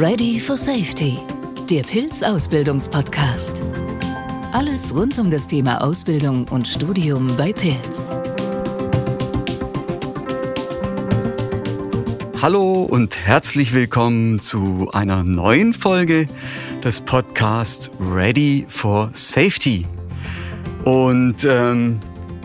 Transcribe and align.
Ready 0.00 0.38
for 0.38 0.56
Safety, 0.56 1.18
der 1.68 1.82
Pilz-Ausbildungspodcast. 1.82 3.64
Alles 4.52 4.94
rund 4.94 5.18
um 5.18 5.28
das 5.28 5.48
Thema 5.48 5.82
Ausbildung 5.82 6.46
und 6.46 6.68
Studium 6.68 7.36
bei 7.36 7.52
Pilz. 7.52 8.16
Hallo 12.40 12.84
und 12.84 13.18
herzlich 13.26 13.74
willkommen 13.74 14.38
zu 14.38 14.88
einer 14.92 15.24
neuen 15.24 15.72
Folge 15.72 16.28
des 16.84 17.00
Podcasts 17.00 17.90
Ready 17.98 18.66
for 18.68 19.10
Safety. 19.14 19.84
Und 20.84 21.44
ähm, 21.44 21.98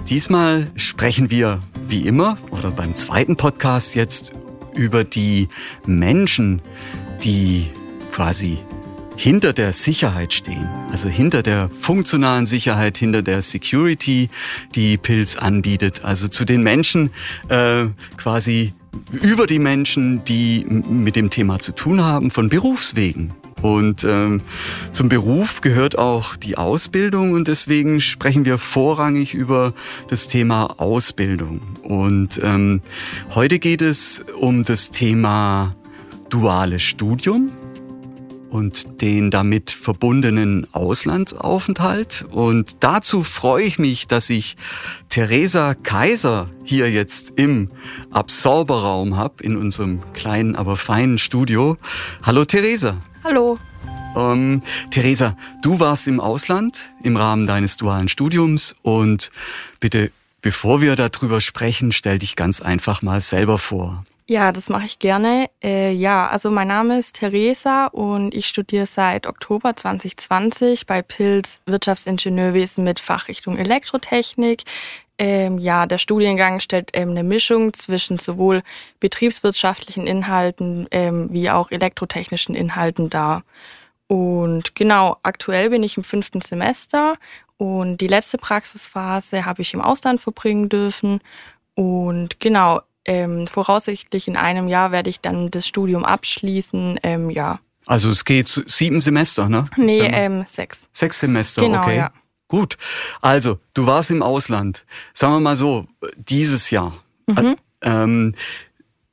diesmal 0.10 0.72
sprechen 0.76 1.30
wir 1.30 1.62
wie 1.84 2.08
immer 2.08 2.40
oder 2.50 2.72
beim 2.72 2.96
zweiten 2.96 3.36
Podcast 3.36 3.94
jetzt 3.94 4.34
über 4.76 5.04
die 5.04 5.50
Menschen, 5.86 6.64
die 7.24 7.70
quasi 8.12 8.58
hinter 9.16 9.54
der 9.54 9.74
Sicherheit 9.74 10.34
stehen, 10.34 10.68
also 10.92 11.08
hinter 11.08 11.44
der 11.44 11.70
funktionalen 11.70 12.46
Sicherheit, 12.46 12.98
hinter 12.98 13.22
der 13.22 13.42
Security, 13.42 14.30
die 14.76 14.98
Pilz 14.98 15.36
anbietet, 15.36 16.04
also 16.04 16.28
zu 16.28 16.46
den 16.46 16.64
Menschen 16.64 17.12
äh, 17.50 17.86
quasi 18.18 18.74
über 19.12 19.48
die 19.48 19.60
Menschen, 19.60 20.24
die 20.26 20.66
mit 20.68 21.16
dem 21.16 21.30
Thema 21.30 21.60
zu 21.60 21.72
tun 21.74 22.02
haben, 22.02 22.32
von 22.32 22.50
Berufswegen. 22.50 23.34
Und 23.62 24.04
ähm, 24.04 24.42
zum 24.92 25.08
Beruf 25.08 25.62
gehört 25.62 25.98
auch 25.98 26.36
die 26.36 26.58
Ausbildung 26.58 27.32
und 27.32 27.48
deswegen 27.48 28.02
sprechen 28.02 28.44
wir 28.44 28.58
vorrangig 28.58 29.34
über 29.34 29.74
das 30.10 30.28
Thema 30.28 30.82
Ausbildung. 30.82 31.62
Und 31.82 32.42
ähm, 32.44 32.82
heute 33.34 33.60
geht 33.60 33.82
es 33.82 34.26
um 34.38 34.66
das 34.66 34.92
Thema 34.92 35.76
duales 36.34 36.82
Studium 36.82 37.52
und 38.50 39.02
den 39.02 39.30
damit 39.30 39.70
verbundenen 39.70 40.66
Auslandsaufenthalt. 40.74 42.26
Und 42.32 42.78
dazu 42.84 43.24
freue 43.24 43.64
ich 43.64 43.78
mich, 43.78 44.08
dass 44.08 44.32
ich 44.32 44.58
Theresa 45.10 45.76
Kaiser 45.76 46.50
hier 46.64 46.90
jetzt 46.90 47.34
im 47.36 47.70
Absorberraum 48.10 49.16
habe, 49.16 49.44
in 49.44 49.56
unserem 49.56 50.02
kleinen, 50.14 50.56
aber 50.56 50.76
feinen 50.76 51.20
Studio. 51.20 51.78
Hallo 52.24 52.46
Theresa. 52.46 52.98
Hallo. 53.24 53.60
Ähm, 54.16 54.64
Theresa, 54.90 55.38
du 55.62 55.80
warst 55.80 56.08
im 56.08 56.20
Ausland 56.20 56.92
im 57.04 57.16
Rahmen 57.16 57.46
deines 57.46 57.78
dualen 57.78 58.08
Studiums 58.08 58.76
und 58.82 59.30
bitte, 59.80 60.12
bevor 60.42 60.82
wir 60.82 60.96
darüber 60.96 61.42
sprechen, 61.42 61.92
stell 61.92 62.18
dich 62.18 62.36
ganz 62.36 62.60
einfach 62.60 63.04
mal 63.04 63.22
selber 63.22 63.60
vor. 63.60 64.04
Ja, 64.26 64.54
das 64.54 64.70
mache 64.70 64.86
ich 64.86 65.00
gerne. 65.00 65.50
Äh, 65.62 65.92
ja, 65.92 66.28
also 66.28 66.50
mein 66.50 66.70
Name 66.70 66.98
ist 66.98 67.16
Theresa 67.18 67.88
und 67.88 68.34
ich 68.34 68.48
studiere 68.48 68.86
seit 68.86 69.28
Oktober 69.28 69.76
2020 69.76 70.86
bei 70.86 71.02
Pilz 71.02 71.60
Wirtschaftsingenieurwesen 71.66 72.86
mit 72.86 73.02
Fachrichtung 73.02 73.58
Elektrotechnik. 73.58 74.64
Ähm, 75.18 75.58
ja, 75.58 75.86
der 75.88 75.98
Studiengang 75.98 76.62
stellt 76.62 76.92
ähm, 76.94 77.10
eine 77.12 77.24
Mischung 77.24 77.74
zwischen 77.74 78.18
sowohl 78.18 78.64
betriebswirtschaftlichen 79.02 80.08
Inhalten 80.08 80.88
ähm, 80.92 81.28
wie 81.32 81.50
auch 81.50 81.70
elektrotechnischen 81.70 82.56
Inhalten 82.56 83.10
dar. 83.10 83.44
Und 84.08 84.74
genau, 84.74 85.18
aktuell 85.24 85.70
bin 85.70 85.84
ich 85.84 85.98
im 85.98 86.04
fünften 86.04 86.40
Semester 86.40 87.18
und 87.58 87.98
die 87.98 88.08
letzte 88.08 88.38
Praxisphase 88.38 89.46
habe 89.46 89.62
ich 89.62 89.74
im 89.74 89.82
Ausland 89.82 90.22
verbringen 90.22 90.70
dürfen. 90.70 91.20
Und 91.76 92.40
genau, 92.40 92.82
ähm, 93.06 93.48
voraussichtlich 93.48 94.28
in 94.28 94.38
einem 94.38 94.68
Jahr 94.68 94.92
werde 94.92 95.10
ich 95.10 95.20
dann 95.20 95.52
das 95.52 95.68
Studium 95.68 96.06
abschließen. 96.06 97.00
Ähm, 97.04 97.30
ja. 97.30 97.60
Also 97.86 98.10
es 98.10 98.26
geht 98.26 98.48
sieben 98.48 99.02
Semester, 99.02 99.50
ne? 99.50 99.66
Nee, 99.76 100.00
ähm, 100.00 100.46
sechs. 100.48 100.88
Sechs 100.94 101.20
Semester, 101.20 101.62
genau, 101.62 101.82
okay. 101.82 101.98
Ja. 101.98 102.12
Gut. 102.48 102.78
Also, 103.22 103.58
du 103.74 103.88
warst 103.88 104.12
im 104.12 104.22
Ausland. 104.22 104.86
Sagen 105.14 105.34
wir 105.34 105.40
mal 105.40 105.56
so, 105.56 105.88
dieses 106.16 106.70
Jahr. 106.70 106.94
Mhm. 107.28 107.56
Ähm, 107.82 108.36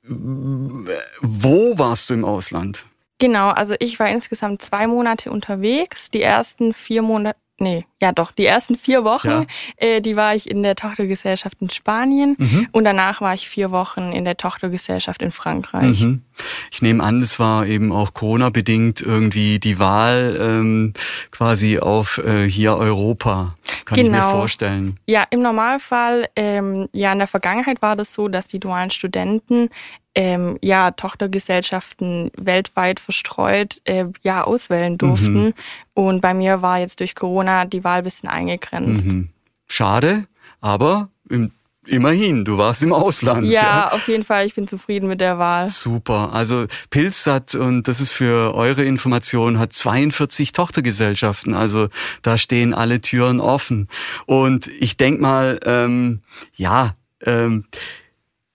wo 0.03 1.79
warst 1.79 2.11
du 2.11 2.15
im 2.15 2.25
Ausland? 2.25 2.85
Genau, 3.19 3.51
also 3.51 3.75
ich 3.79 3.99
war 3.99 4.09
insgesamt 4.09 4.63
zwei 4.63 4.87
Monate 4.87 5.31
unterwegs. 5.31 6.11
Die 6.11 6.23
ersten 6.23 6.75
vier 6.75 7.03
Monate, 7.03 7.39
nee, 7.61 7.87
ja 8.03 8.11
doch, 8.13 8.33
die 8.33 8.47
ersten 8.47 8.75
vier 8.75 9.05
Wochen, 9.05 9.29
Ja. 9.29 9.45
äh, 9.77 10.01
die 10.01 10.17
war 10.17 10.35
ich 10.35 10.51
in 10.51 10.63
der 10.65 10.75
Tochtergesellschaft 10.75 11.59
in 11.61 11.71
Spanien 11.71 12.35
Mhm. 12.39 12.69
und 12.73 12.85
danach 12.85 13.21
war 13.21 13.35
ich 13.35 13.49
vier 13.49 13.71
Wochen 13.71 14.13
in 14.13 14.25
der 14.25 14.37
Tochtergesellschaft 14.37 15.23
in 15.23 15.31
Frankreich. 15.31 16.01
Mhm. 16.01 16.23
Ich 16.71 16.83
nehme 16.83 17.03
an, 17.03 17.23
es 17.23 17.39
war 17.39 17.67
eben 17.67 17.93
auch 17.93 18.15
Corona-bedingt 18.15 19.01
irgendwie 19.01 19.59
die 19.59 19.79
Wahl 19.79 20.37
ähm, 20.41 20.93
quasi 21.31 21.79
auf 21.79 22.19
äh, 22.19 22.49
hier 22.49 22.77
Europa. 22.77 23.55
Kann 23.85 23.99
ich 23.99 24.05
mir 24.05 24.17
Genau. 24.19 24.31
vorstellen. 24.31 24.99
Ja, 25.07 25.25
im 25.31 25.43
Normalfall, 25.43 26.29
ähm, 26.37 26.89
ja, 26.93 27.13
in 27.13 27.19
der 27.19 27.29
Vergangenheit 27.29 27.83
war 27.83 27.97
das 27.97 28.15
so, 28.15 28.29
dass 28.29 28.47
die 28.49 28.61
dualen 28.61 28.91
Studenten 28.91 29.69
ähm, 30.15 30.59
ja 30.61 30.91
Tochtergesellschaften 30.91 32.31
weltweit 32.37 33.01
verstreut 33.01 33.81
äh, 33.85 34.07
ja 34.23 34.45
auswählen 34.45 34.99
durften. 34.99 35.45
Mhm. 35.47 35.55
Und 35.95 36.21
bei 36.21 36.35
mir 36.35 36.63
war 36.63 36.79
jetzt 36.79 37.01
durch 37.01 37.15
Corona 37.15 37.65
die 37.65 37.85
Wahl 37.85 37.99
ein 37.99 38.05
bisschen 38.05 38.29
eingegrenzt. 38.29 39.07
Mhm. 39.07 39.29
Schade, 39.69 40.25
aber 40.61 41.09
im, 41.29 41.53
immerhin, 41.87 42.45
du 42.45 42.59
warst 42.59 42.83
im 42.83 42.93
Ausland. 42.93 43.47
Ja, 43.47 43.93
auf 43.93 44.09
jeden 44.09 44.25
Fall, 44.25 44.47
ich 44.47 44.55
bin 44.55 44.67
zufrieden 44.67 45.09
mit 45.09 45.21
der 45.21 45.39
Wahl. 45.39 45.69
Super. 45.69 46.33
Also 46.33 46.67
Pilz 46.91 47.27
hat, 47.27 47.55
und 47.55 47.89
das 47.89 48.01
ist 48.01 48.13
für 48.13 48.55
eure 48.55 48.85
Information, 48.85 49.59
hat 49.59 49.73
42 49.73 50.53
Tochtergesellschaften. 50.53 51.55
Also 51.55 51.89
da 52.23 52.39
stehen 52.39 52.75
alle 52.75 53.01
Türen 53.01 53.41
offen. 53.41 53.89
Und 54.27 54.69
ich 54.81 54.97
denk 54.97 55.21
mal, 55.21 55.59
ähm, 55.65 56.23
ja, 56.55 56.95
ähm, 57.25 57.65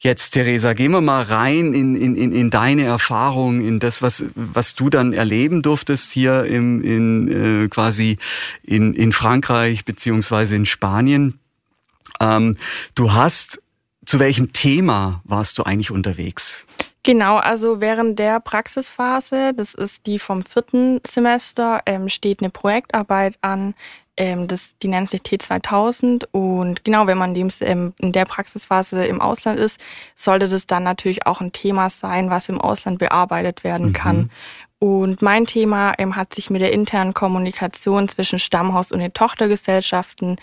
Jetzt, 0.06 0.31
Theresa, 0.31 0.74
gehen 0.74 0.91
wir 0.91 1.02
mal 1.02 1.24
rein 1.24 1.74
in, 1.74 1.96
in, 1.96 2.16
in, 2.16 2.31
in 2.31 2.52
deine 2.52 2.84
Erfahrung, 2.84 3.59
in 3.59 3.80
das, 3.80 4.03
was, 4.03 4.25
was 4.35 4.75
du 4.75 4.91
dann 4.91 5.14
erleben 5.14 5.64
durftest 5.64 6.12
hier 6.12 6.44
im, 6.44 6.84
in, 6.84 7.64
äh, 7.64 7.68
quasi 7.69 8.18
in, 8.62 8.94
in 8.94 9.14
Frankreich 9.14 9.84
beziehungsweise 9.84 10.56
in 10.56 10.68
Spanien. 10.68 11.40
Ähm, 12.20 12.58
du 12.96 13.14
hast, 13.14 13.62
zu 14.06 14.20
welchem 14.20 14.53
Thema 14.53 15.22
warst 15.24 15.58
du 15.58 15.64
eigentlich 15.64 15.92
unterwegs? 15.92 16.66
Genau, 17.03 17.38
also 17.38 17.81
während 17.81 18.18
der 18.18 18.40
Praxisphase, 18.40 19.53
das 19.53 19.76
ist 19.76 20.08
die 20.08 20.18
vom 20.18 20.44
vierten 20.44 21.02
Semester, 21.08 21.81
ähm, 21.86 22.09
steht 22.09 22.42
eine 22.42 22.50
Projektarbeit 22.50 23.38
an, 23.42 23.76
ähm, 24.18 24.48
das, 24.48 24.76
die 24.81 24.88
nennt 24.88 25.09
sich 25.09 25.22
T2000 25.22 26.26
und 26.31 26.84
genau, 26.84 27.06
wenn 27.06 27.18
man 27.18 27.34
dem, 27.34 27.50
ähm, 27.62 27.94
in 28.00 28.12
der 28.12 28.26
Praxisphase 28.26 29.06
im 29.06 29.22
Ausland 29.22 29.59
ist, 29.59 29.80
sollte 30.16 30.47
das 30.47 30.68
dann 30.68 30.84
natürlich 30.84 31.28
auch 31.28 31.42
ein 31.42 31.52
Thema 31.52 31.90
sein, 31.90 32.30
was 32.30 32.50
im 32.50 32.59
Ausland 32.62 32.97
bearbeitet 32.97 33.64
werden 33.64 33.88
Mhm. 33.88 33.94
kann. 33.94 34.30
Und 34.85 35.23
mein 35.23 35.47
Thema 35.47 35.96
ähm, 35.97 36.16
hat 36.16 36.35
sich 36.35 36.51
mit 36.51 36.62
der 36.62 36.72
internen 36.72 37.16
Kommunikation 37.16 38.07
zwischen 38.07 38.38
Stammhaus 38.38 38.91
und 38.91 39.00
den 39.00 39.13
Tochtergesellschaften 39.13 40.35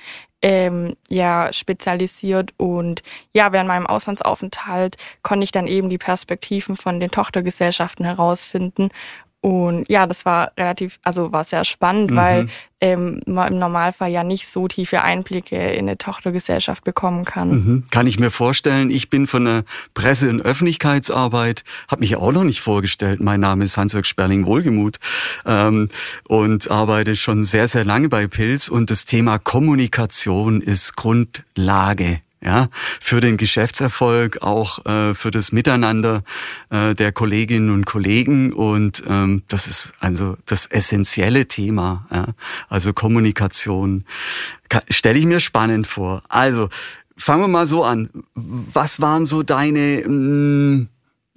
ähm, 0.42 0.96
ja 1.08 1.52
spezialisiert. 1.52 2.52
Und 2.56 3.04
ja 3.32 3.52
während 3.52 3.68
meinem 3.68 3.86
Auslandsaufenthalt 3.86 4.96
konnte 5.22 5.44
ich 5.44 5.52
dann 5.52 5.68
eben 5.68 5.90
die 5.90 5.98
Perspektiven 5.98 6.76
von 6.76 6.98
den 6.98 7.12
Tochtergesellschaften 7.12 8.04
herausfinden 8.04 8.88
und 9.42 9.84
ja 9.90 10.06
das 10.06 10.24
war 10.24 10.52
relativ 10.56 10.98
also 11.02 11.30
war 11.32 11.44
sehr 11.44 11.64
spannend 11.64 12.10
Mhm. 12.12 12.16
weil 12.16 12.48
ähm, 12.80 13.20
man 13.26 13.52
im 13.52 13.58
Normalfall 13.60 14.10
ja 14.10 14.24
nicht 14.24 14.48
so 14.48 14.66
tiefe 14.66 15.02
Einblicke 15.02 15.56
in 15.72 15.86
eine 15.88 15.98
Tochtergesellschaft 15.98 16.82
bekommen 16.84 17.24
kann 17.24 17.50
Mhm. 17.50 17.84
Kann 17.90 18.06
ich 18.06 18.18
mir 18.18 18.30
vorstellen. 18.30 18.88
Ich 18.90 19.10
bin 19.10 19.26
von 19.26 19.44
der 19.44 19.64
Presse- 19.94 20.30
und 20.30 20.40
Öffentlichkeitsarbeit, 20.42 21.64
habe 21.88 22.00
mich 22.00 22.16
auch 22.16 22.32
noch 22.32 22.44
nicht 22.44 22.60
vorgestellt. 22.60 23.20
Mein 23.20 23.40
Name 23.40 23.64
ist 23.64 23.76
Hans-Jörg 23.76 24.06
Sperling-Wohlgemuth 24.06 24.98
ähm, 25.44 25.88
und 26.28 26.70
arbeite 26.70 27.14
schon 27.16 27.44
sehr, 27.44 27.68
sehr 27.68 27.84
lange 27.84 28.08
bei 28.08 28.26
Pilz. 28.26 28.68
Und 28.68 28.90
das 28.90 29.04
Thema 29.04 29.38
Kommunikation 29.38 30.60
ist 30.60 30.96
Grundlage. 30.96 32.20
Ja, 32.44 32.68
für 33.00 33.20
den 33.20 33.36
Geschäftserfolg, 33.36 34.42
auch 34.42 34.84
äh, 34.84 35.14
für 35.14 35.30
das 35.30 35.52
Miteinander 35.52 36.24
äh, 36.70 36.92
der 36.96 37.12
Kolleginnen 37.12 37.70
und 37.70 37.86
Kollegen 37.86 38.52
und 38.52 39.00
ähm, 39.06 39.44
das 39.46 39.68
ist 39.68 39.92
also 40.00 40.36
das 40.46 40.66
essentielle 40.66 41.46
Thema. 41.46 42.08
Ja? 42.10 42.26
Also 42.68 42.92
Kommunikation 42.92 44.04
stelle 44.90 45.20
ich 45.20 45.26
mir 45.26 45.38
spannend 45.38 45.86
vor. 45.86 46.24
Also 46.28 46.68
fangen 47.16 47.42
wir 47.42 47.48
mal 47.48 47.66
so 47.68 47.84
an. 47.84 48.10
Was 48.34 49.00
waren 49.00 49.24
so 49.24 49.44
deine 49.44 50.02
mh, 50.04 50.86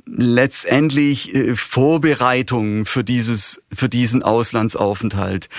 letztendlich 0.07 1.35
äh, 1.35 1.55
Vorbereitungen 1.55 2.85
für 2.85 3.03
dieses 3.03 3.61
für 3.71 3.89
diesen 3.89 4.23
Auslandsaufenthalt? 4.23 5.49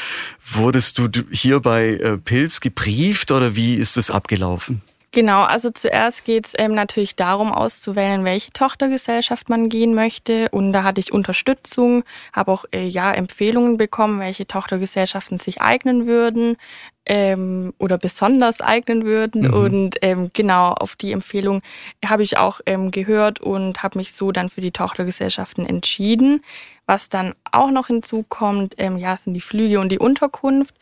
Wurdest 0.44 0.98
du 0.98 1.08
hier 1.30 1.60
bei 1.60 1.90
äh, 1.90 2.18
Pilz 2.18 2.60
gebrieft 2.60 3.30
oder 3.30 3.54
wie 3.54 3.76
ist 3.76 3.96
das 3.96 4.10
abgelaufen? 4.10 4.82
Genau, 5.16 5.44
also 5.44 5.70
zuerst 5.70 6.26
geht 6.26 6.48
es 6.48 6.52
ähm, 6.58 6.74
natürlich 6.74 7.16
darum, 7.16 7.50
auszuwählen, 7.50 8.26
welche 8.26 8.50
Tochtergesellschaft 8.52 9.48
man 9.48 9.70
gehen 9.70 9.94
möchte. 9.94 10.50
Und 10.50 10.74
da 10.74 10.82
hatte 10.82 11.00
ich 11.00 11.10
Unterstützung, 11.10 12.04
habe 12.34 12.52
auch 12.52 12.66
äh, 12.70 12.86
ja 12.86 13.14
Empfehlungen 13.14 13.78
bekommen, 13.78 14.20
welche 14.20 14.46
Tochtergesellschaften 14.46 15.38
sich 15.38 15.62
eignen 15.62 16.06
würden 16.06 16.58
ähm, 17.06 17.72
oder 17.78 17.96
besonders 17.96 18.60
eignen 18.60 19.06
würden. 19.06 19.44
Mhm. 19.44 19.54
Und 19.54 19.96
ähm, 20.02 20.30
genau 20.34 20.74
auf 20.74 20.96
die 20.96 21.12
Empfehlung 21.12 21.62
habe 22.04 22.22
ich 22.22 22.36
auch 22.36 22.60
ähm, 22.66 22.90
gehört 22.90 23.40
und 23.40 23.82
habe 23.82 23.96
mich 23.96 24.12
so 24.12 24.32
dann 24.32 24.50
für 24.50 24.60
die 24.60 24.72
Tochtergesellschaften 24.72 25.64
entschieden. 25.64 26.42
Was 26.84 27.08
dann 27.08 27.34
auch 27.50 27.70
noch 27.70 27.86
hinzukommt, 27.86 28.74
ähm, 28.76 28.98
ja, 28.98 29.16
sind 29.16 29.32
die 29.32 29.40
Flüge 29.40 29.80
und 29.80 29.88
die 29.88 29.98
Unterkunft. 29.98 30.74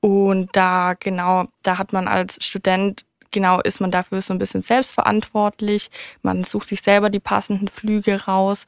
Und 0.00 0.54
da 0.54 0.94
genau, 0.94 1.46
da 1.62 1.78
hat 1.78 1.94
man 1.94 2.06
als 2.06 2.36
Student 2.44 3.07
genau 3.30 3.60
ist 3.60 3.80
man 3.80 3.90
dafür 3.90 4.20
so 4.20 4.32
ein 4.32 4.38
bisschen 4.38 4.62
selbstverantwortlich. 4.62 5.90
Man 6.22 6.44
sucht 6.44 6.68
sich 6.68 6.82
selber 6.82 7.10
die 7.10 7.20
passenden 7.20 7.68
Flüge 7.68 8.24
raus 8.24 8.66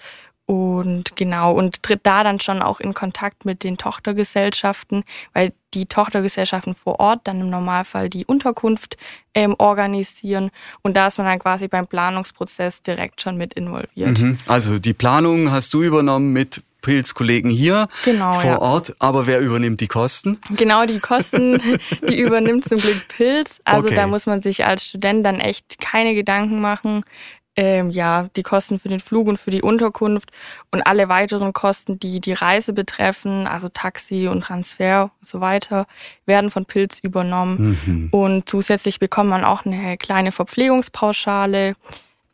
und 0.51 1.15
genau, 1.15 1.53
und 1.53 1.85
tritt 1.85 2.01
da 2.03 2.25
dann 2.25 2.41
schon 2.41 2.61
auch 2.61 2.81
in 2.81 2.93
Kontakt 2.93 3.45
mit 3.45 3.63
den 3.63 3.79
Tochtergesellschaften, 3.79 5.05
weil 5.33 5.53
die 5.75 5.87
Tochtergesellschaften 5.87 6.75
vor 6.75 6.99
Ort 6.99 7.21
dann 7.23 7.41
im 7.41 7.51
Normalfall 7.51 8.11
die 8.11 8.27
Unterkunft 8.27 8.97
ähm, 9.33 9.55
organisieren. 9.59 10.51
Und 10.83 10.97
da 10.97 11.07
ist 11.07 11.19
man 11.19 11.29
dann 11.29 11.39
quasi 11.39 11.69
beim 11.69 11.87
Planungsprozess 11.87 12.83
direkt 12.83 13.21
schon 13.21 13.37
mit 13.37 13.55
involviert. 13.55 14.19
Mhm. 14.19 14.39
Also 14.49 14.81
die 14.81 14.93
Planung 14.93 15.53
hast 15.53 15.73
du 15.73 15.85
übernommen 15.85 16.33
mit 16.33 16.65
Pilzkollegen 16.81 17.51
hier 17.51 17.89
genau, 18.05 18.33
vor 18.33 18.51
ja. 18.51 18.59
Ort, 18.61 18.95
aber 18.99 19.27
wer 19.27 19.41
übernimmt 19.41 19.81
die 19.81 19.89
Kosten? 19.89 20.39
Genau, 20.51 20.87
die 20.87 21.01
Kosten, 21.01 21.61
die 22.09 22.19
übernimmt 22.19 22.65
zum 22.65 22.79
Glück 22.79 23.09
Pilz. 23.09 23.61
Also 23.65 23.87
okay. 23.87 23.97
da 23.97 24.07
muss 24.07 24.27
man 24.27 24.43
sich 24.43 24.65
als 24.65 24.87
Student 24.87 25.25
dann 25.25 25.41
echt 25.41 25.81
keine 25.81 26.15
Gedanken 26.15 26.61
machen. 26.61 27.05
Ähm, 27.57 27.91
ja, 27.91 28.29
die 28.37 28.45
Kosten 28.45 28.79
für 28.79 28.89
den 28.89 29.01
Flug 29.01 29.27
und 29.27 29.37
für 29.37 29.51
die 29.51 29.61
Unterkunft 29.61 30.31
und 30.71 30.83
alle 30.83 31.09
weiteren 31.09 31.53
Kosten, 31.53 31.99
die 31.99 32.21
die 32.21 32.33
Reise 32.33 32.73
betreffen, 32.73 33.47
also 33.47 33.69
Taxi 33.69 34.29
und 34.29 34.43
Transfer 34.43 35.11
und 35.21 35.29
so 35.29 35.41
weiter, 35.41 35.87
werden 36.27 36.51
von 36.51 36.65
Pilz 36.65 37.01
übernommen. 37.01 37.79
Mhm. 37.85 38.09
Und 38.13 38.49
zusätzlich 38.49 39.01
bekommt 39.01 39.31
man 39.31 39.45
auch 39.45 39.67
eine 39.67 39.97
kleine 39.99 40.31
Verpflegungspauschale. 40.31 41.75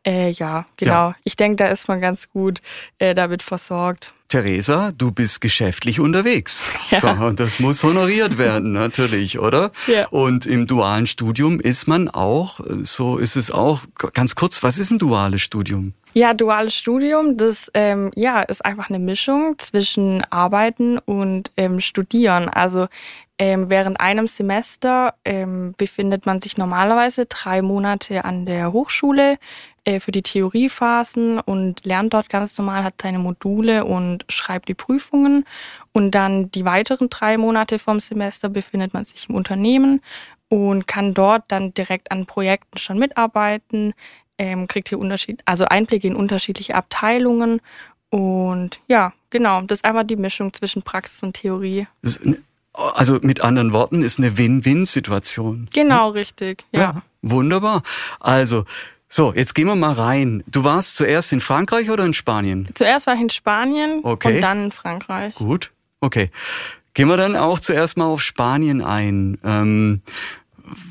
Äh, 0.06 0.30
ja, 0.30 0.66
genau. 0.76 1.08
Ja. 1.08 1.16
Ich 1.24 1.36
denke, 1.36 1.56
da 1.56 1.68
ist 1.68 1.88
man 1.88 2.00
ganz 2.00 2.30
gut 2.30 2.62
äh, 2.98 3.14
damit 3.14 3.42
versorgt. 3.42 4.14
Theresa, 4.28 4.92
du 4.96 5.12
bist 5.12 5.40
geschäftlich 5.40 6.00
unterwegs. 6.00 6.64
Ja. 6.88 7.00
So, 7.00 7.08
und 7.08 7.40
das 7.40 7.58
muss 7.58 7.82
honoriert 7.82 8.38
werden, 8.38 8.70
natürlich, 8.70 9.40
oder? 9.40 9.72
Ja. 9.88 10.06
Und 10.10 10.46
im 10.46 10.68
dualen 10.68 11.08
Studium 11.08 11.58
ist 11.58 11.88
man 11.88 12.08
auch, 12.08 12.60
so 12.82 13.18
ist 13.18 13.34
es 13.34 13.50
auch, 13.50 13.80
ganz 14.12 14.36
kurz, 14.36 14.62
was 14.62 14.78
ist 14.78 14.92
ein 14.92 15.00
duales 15.00 15.42
Studium? 15.42 15.92
Ja, 16.14 16.32
duales 16.32 16.76
Studium, 16.76 17.36
das 17.36 17.72
ähm, 17.74 18.12
ja, 18.14 18.40
ist 18.42 18.64
einfach 18.64 18.88
eine 18.88 19.00
Mischung 19.00 19.58
zwischen 19.58 20.22
Arbeiten 20.30 20.98
und 20.98 21.50
ähm, 21.56 21.80
Studieren. 21.80 22.48
Also 22.48 22.86
ähm, 23.38 23.68
während 23.68 24.00
einem 24.00 24.28
Semester 24.28 25.14
ähm, 25.24 25.74
befindet 25.76 26.24
man 26.24 26.40
sich 26.40 26.56
normalerweise 26.56 27.26
drei 27.26 27.62
Monate 27.62 28.24
an 28.24 28.46
der 28.46 28.72
Hochschule 28.72 29.38
äh, 29.86 30.00
für 30.00 30.10
die 30.10 30.22
Theoriephasen 30.22 31.38
und 31.38 31.86
lernt 31.86 32.12
dort 32.12 32.28
ganz 32.28 32.58
normal, 32.58 32.82
hat 32.82 32.94
seine 33.00 33.20
Module 33.20 33.84
und 33.84 34.24
schreibt 34.28 34.68
die 34.68 34.74
Prüfungen. 34.74 35.44
Und 35.92 36.10
dann 36.10 36.50
die 36.50 36.64
weiteren 36.64 37.08
drei 37.08 37.38
Monate 37.38 37.78
vom 37.78 38.00
Semester 38.00 38.48
befindet 38.48 38.92
man 38.92 39.04
sich 39.04 39.28
im 39.28 39.36
Unternehmen 39.36 40.00
und 40.48 40.88
kann 40.88 41.14
dort 41.14 41.44
dann 41.48 41.72
direkt 41.72 42.10
an 42.10 42.26
Projekten 42.26 42.78
schon 42.78 42.98
mitarbeiten, 42.98 43.94
ähm, 44.38 44.66
kriegt 44.66 44.88
hier 44.88 44.98
Unterschied, 44.98 45.40
also 45.44 45.66
Einblicke 45.66 46.08
in 46.08 46.16
unterschiedliche 46.16 46.74
Abteilungen. 46.74 47.60
Und 48.10 48.80
ja, 48.88 49.12
genau, 49.30 49.60
das 49.62 49.78
ist 49.78 49.84
einfach 49.84 50.04
die 50.04 50.16
Mischung 50.16 50.52
zwischen 50.52 50.82
Praxis 50.82 51.22
und 51.22 51.34
Theorie. 51.34 51.86
Also 52.72 53.20
mit 53.22 53.40
anderen 53.40 53.72
Worten 53.72 54.02
ist 54.02 54.18
eine 54.18 54.36
Win-Win-Situation. 54.36 55.68
Genau, 55.72 56.10
richtig, 56.10 56.64
ja. 56.72 56.80
ja. 56.80 57.02
Wunderbar. 57.22 57.82
Also 58.18 58.64
so, 59.16 59.32
jetzt 59.34 59.54
gehen 59.54 59.66
wir 59.66 59.76
mal 59.76 59.94
rein. 59.94 60.44
Du 60.46 60.62
warst 60.62 60.96
zuerst 60.96 61.32
in 61.32 61.40
Frankreich 61.40 61.88
oder 61.90 62.04
in 62.04 62.12
Spanien? 62.12 62.68
Zuerst 62.74 63.06
war 63.06 63.14
ich 63.14 63.20
in 63.22 63.30
Spanien 63.30 64.00
okay. 64.02 64.36
und 64.36 64.40
dann 64.42 64.64
in 64.66 64.72
Frankreich. 64.72 65.34
Gut, 65.34 65.72
okay. 66.00 66.30
Gehen 66.92 67.08
wir 67.08 67.16
dann 67.16 67.34
auch 67.34 67.58
zuerst 67.58 67.96
mal 67.96 68.04
auf 68.04 68.22
Spanien 68.22 68.82
ein. 68.82 69.38
Ähm, 69.42 70.02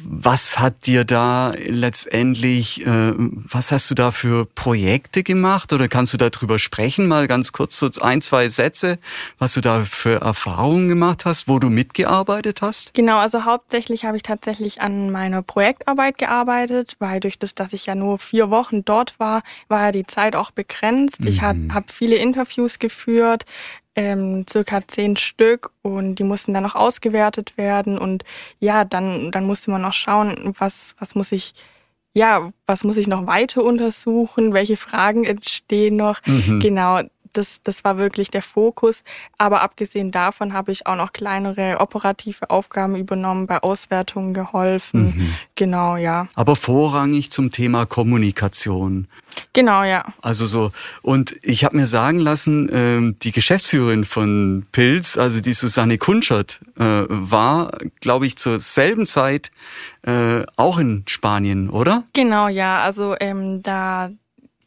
was 0.04 0.60
hat 0.60 0.86
dir 0.86 1.04
da 1.04 1.54
letztendlich, 1.68 2.86
äh, 2.86 3.14
was 3.18 3.72
hast 3.72 3.90
du 3.92 3.96
da 3.96 4.12
für 4.12 4.46
Projekte 4.46 5.24
gemacht 5.24 5.74
oder 5.74 5.88
kannst 5.88 6.14
du 6.14 6.18
darüber 6.18 6.60
sprechen, 6.60 7.08
mal 7.08 7.28
ganz 7.28 7.52
kurz 7.52 7.78
so 7.78 7.90
ein, 8.02 8.22
zwei 8.22 8.48
Sätze, 8.50 9.00
was 9.38 9.54
du 9.54 9.62
da 9.62 9.84
für 9.84 10.22
Erfahrungen 10.22 10.88
gemacht 10.88 11.26
hast, 11.26 11.48
wo 11.48 11.60
du 11.60 11.70
mitgearbeitet 11.70 12.62
hast? 12.62 12.94
Genau, 12.94 13.18
also 13.18 13.46
hauptsächlich 13.46 14.06
habe 14.06 14.18
ich 14.18 14.24
tatsächlich 14.24 14.82
an 14.82 15.12
meiner 15.12 15.42
Projektarbeit 15.42 16.18
gearbeitet, 16.18 16.96
weil 17.00 17.20
durch 17.20 17.38
das, 17.38 17.56
dass 17.56 17.74
ich 17.74 17.86
ja 17.86 17.96
nur 17.96 18.20
vier 18.20 18.50
Wochen 18.50 18.86
dort 18.86 19.20
war, 19.20 19.44
war 19.68 19.86
ja 19.86 19.92
die 19.92 20.06
Zeit 20.06 20.36
auch 20.36 20.52
begrenzt. 20.52 21.22
Mhm. 21.22 21.28
Ich 21.28 21.42
habe 21.42 21.60
hab 21.74 21.92
viele 21.92 22.16
Interviews 22.16 22.80
geführt, 22.80 23.46
ähm, 23.96 24.46
circa 24.50 24.86
zehn 24.88 25.16
Stück 25.16 25.72
und 25.82 26.16
die 26.16 26.24
mussten 26.24 26.54
dann 26.54 26.64
noch 26.64 26.76
ausgewertet 26.76 27.58
werden 27.58 27.98
und 27.98 28.24
ja, 28.60 28.86
dann, 28.86 29.32
dann 29.32 29.46
musste 29.46 29.72
man 29.72 29.82
noch 29.82 29.94
schauen, 29.94 30.54
was, 30.58 30.96
was 31.00 31.16
muss 31.16 31.32
ich, 31.32 31.54
ja, 32.14 32.52
was 32.66 32.84
muss 32.84 32.98
ich 32.98 33.08
noch 33.08 33.26
weiter 33.26 33.64
untersuchen, 33.64 34.54
welche 34.54 34.78
Fragen 34.78 35.24
entstehen 35.24 35.96
noch. 35.96 36.20
Mhm. 36.26 36.60
Genau, 36.60 37.02
das, 37.38 37.62
das 37.64 37.84
war 37.84 37.98
wirklich 37.98 38.30
der 38.32 38.42
Fokus. 38.42 39.04
Aber 39.38 39.62
abgesehen 39.62 40.12
davon 40.12 40.54
habe 40.54 40.72
ich 40.72 40.88
auch 40.88 40.96
noch 40.96 41.14
kleinere 41.14 41.80
operative 41.80 42.50
Aufgaben 42.50 42.96
übernommen, 42.96 43.48
bei 43.48 43.62
Auswertungen 43.62 44.34
geholfen. 44.34 45.06
Mhm. 45.06 45.36
Genau, 45.56 45.98
ja. 45.98 46.28
Aber 46.36 46.56
vorrangig 46.56 47.32
zum 47.32 47.52
Thema 47.52 47.86
Kommunikation. 47.86 49.08
Genau, 49.54 49.84
ja. 49.84 50.06
Also 50.22 50.48
so. 50.48 50.72
Und 51.02 51.36
ich 51.42 51.64
habe 51.66 51.76
mir 51.76 51.88
sagen 51.88 52.20
lassen, 52.20 52.70
äh, 52.70 53.16
die 53.22 53.32
Geschäftsführerin 53.32 54.06
von 54.06 54.66
Pilz, 54.72 55.18
also 55.18 55.42
die 55.42 55.54
Susanne 55.54 55.98
Kunschert, 55.98 56.62
äh, 56.78 57.04
war, 57.08 57.78
glaube 58.00 58.28
ich, 58.28 58.38
zur 58.38 58.60
selben 58.60 59.06
Zeit 59.06 59.52
äh, 60.04 60.44
auch 60.56 60.78
in 60.78 61.04
Spanien, 61.08 61.70
oder? 61.70 62.04
Genau, 62.14 62.48
ja. 62.48 62.82
Also 62.82 63.16
ähm, 63.20 63.62
da 63.62 64.10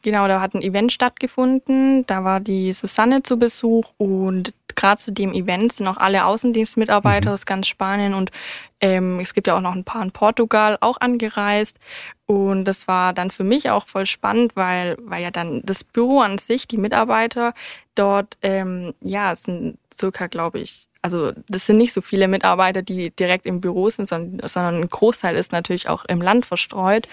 Genau, 0.01 0.27
da 0.27 0.39
hat 0.39 0.53
ein 0.53 0.61
Event 0.61 0.93
stattgefunden. 0.93 2.05
Da 2.05 2.23
war 2.23 2.39
die 2.39 2.71
Susanne 2.71 3.21
zu 3.21 3.37
Besuch 3.37 3.91
und 3.97 4.53
gerade 4.75 5.01
zu 5.01 5.11
dem 5.11 5.33
Event 5.33 5.73
sind 5.73 5.87
auch 5.87 5.97
alle 5.97 6.25
Außendienstmitarbeiter 6.25 7.29
mhm. 7.29 7.33
aus 7.33 7.45
ganz 7.45 7.67
Spanien 7.67 8.13
und 8.13 8.31
ähm, 8.79 9.19
es 9.19 9.33
gibt 9.33 9.47
ja 9.47 9.57
auch 9.57 9.61
noch 9.61 9.75
ein 9.75 9.83
paar 9.83 10.01
in 10.01 10.11
Portugal 10.11 10.77
auch 10.79 11.01
angereist. 11.01 11.77
Und 12.25 12.63
das 12.63 12.87
war 12.87 13.11
dann 13.13 13.29
für 13.29 13.43
mich 13.43 13.69
auch 13.69 13.87
voll 13.87 14.05
spannend, 14.05 14.55
weil, 14.55 14.95
weil 15.01 15.21
ja 15.21 15.31
dann 15.31 15.61
das 15.65 15.83
Büro 15.83 16.21
an 16.21 16.37
sich, 16.37 16.67
die 16.67 16.77
Mitarbeiter 16.77 17.53
dort, 17.95 18.37
ähm, 18.41 18.93
ja, 19.01 19.33
es 19.33 19.43
sind 19.43 19.77
circa, 19.93 20.27
glaube 20.27 20.59
ich, 20.59 20.87
also 21.01 21.31
das 21.47 21.65
sind 21.65 21.77
nicht 21.77 21.93
so 21.93 22.01
viele 22.01 22.27
Mitarbeiter, 22.27 22.81
die 22.81 23.11
direkt 23.11 23.45
im 23.45 23.61
Büro 23.61 23.89
sind, 23.89 24.07
sondern, 24.07 24.47
sondern 24.47 24.75
ein 24.75 24.89
Großteil 24.89 25.35
ist 25.35 25.51
natürlich 25.51 25.89
auch 25.89 26.05
im 26.05 26.21
Land 26.21 26.45
verstreut. 26.45 27.07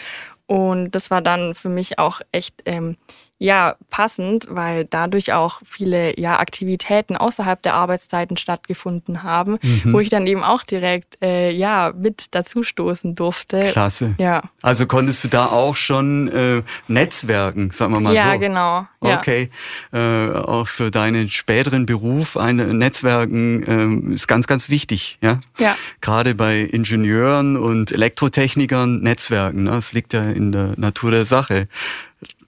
Und 0.47 0.93
das 0.93 1.11
war 1.11 1.23
dann 1.23 1.55
für 1.55 1.69
mich 1.69 1.99
auch 1.99 2.21
echt 2.33 2.63
ähm, 2.67 2.97
ja 3.39 3.77
passend, 3.91 4.47
weil 4.49 4.87
dadurch 4.87 5.33
auch 5.33 5.61
viele 5.65 6.19
ja 6.19 6.39
Aktivitäten 6.39 7.17
außerhalb 7.17 7.61
der 7.61 7.75
Arbeitszeiten 7.75 8.37
stattgefunden 8.37 9.23
haben, 9.23 9.59
mhm. 9.63 9.93
wo 9.93 10.01
ich 10.01 10.09
dann 10.09 10.27
eben 10.27 10.43
auch 10.43 10.63
direkt 10.63 11.19
äh, 11.23 11.51
ja 11.51 11.93
mit 11.95 12.35
dazustoßen 12.35 13.15
durfte. 13.15 13.61
Klasse. 13.73 14.15
Ja. 14.19 14.43
Also 14.63 14.87
konntest 14.87 15.25
du 15.25 15.29
da 15.29 15.47
auch 15.47 15.77
schon 15.77 16.29
äh, 16.29 16.63
netzwerken, 16.89 17.71
sagen 17.71 17.93
wir 17.93 18.01
mal 18.01 18.15
ja, 18.15 18.23
so. 18.23 18.29
Ja, 18.29 18.37
genau. 18.37 18.87
Okay. 19.01 19.51
Äh, 19.93 20.31
auch 20.33 20.67
für 20.67 20.91
deinen 20.91 21.29
späteren 21.29 21.87
Beruf 21.87 22.37
ein 22.37 22.57
Netzwerken 22.57 24.11
äh, 24.11 24.15
ist 24.15 24.27
ganz, 24.27 24.47
ganz 24.47 24.71
wichtig. 24.71 25.19
Ja. 25.23 25.41
Ja. 25.59 25.77
Gerade 26.01 26.35
bei 26.35 26.61
Ingenieuren 26.61 27.57
und 27.57 27.93
Elektrotechnikern 27.93 29.01
Netzwerken. 29.01 29.65
Ne? 29.65 29.71
Das 29.71 29.93
liegt 29.93 30.13
ja 30.13 30.25
in 30.25 30.53
der 30.53 30.73
Natur 30.77 31.11
der 31.11 31.25
Sache. 31.25 31.69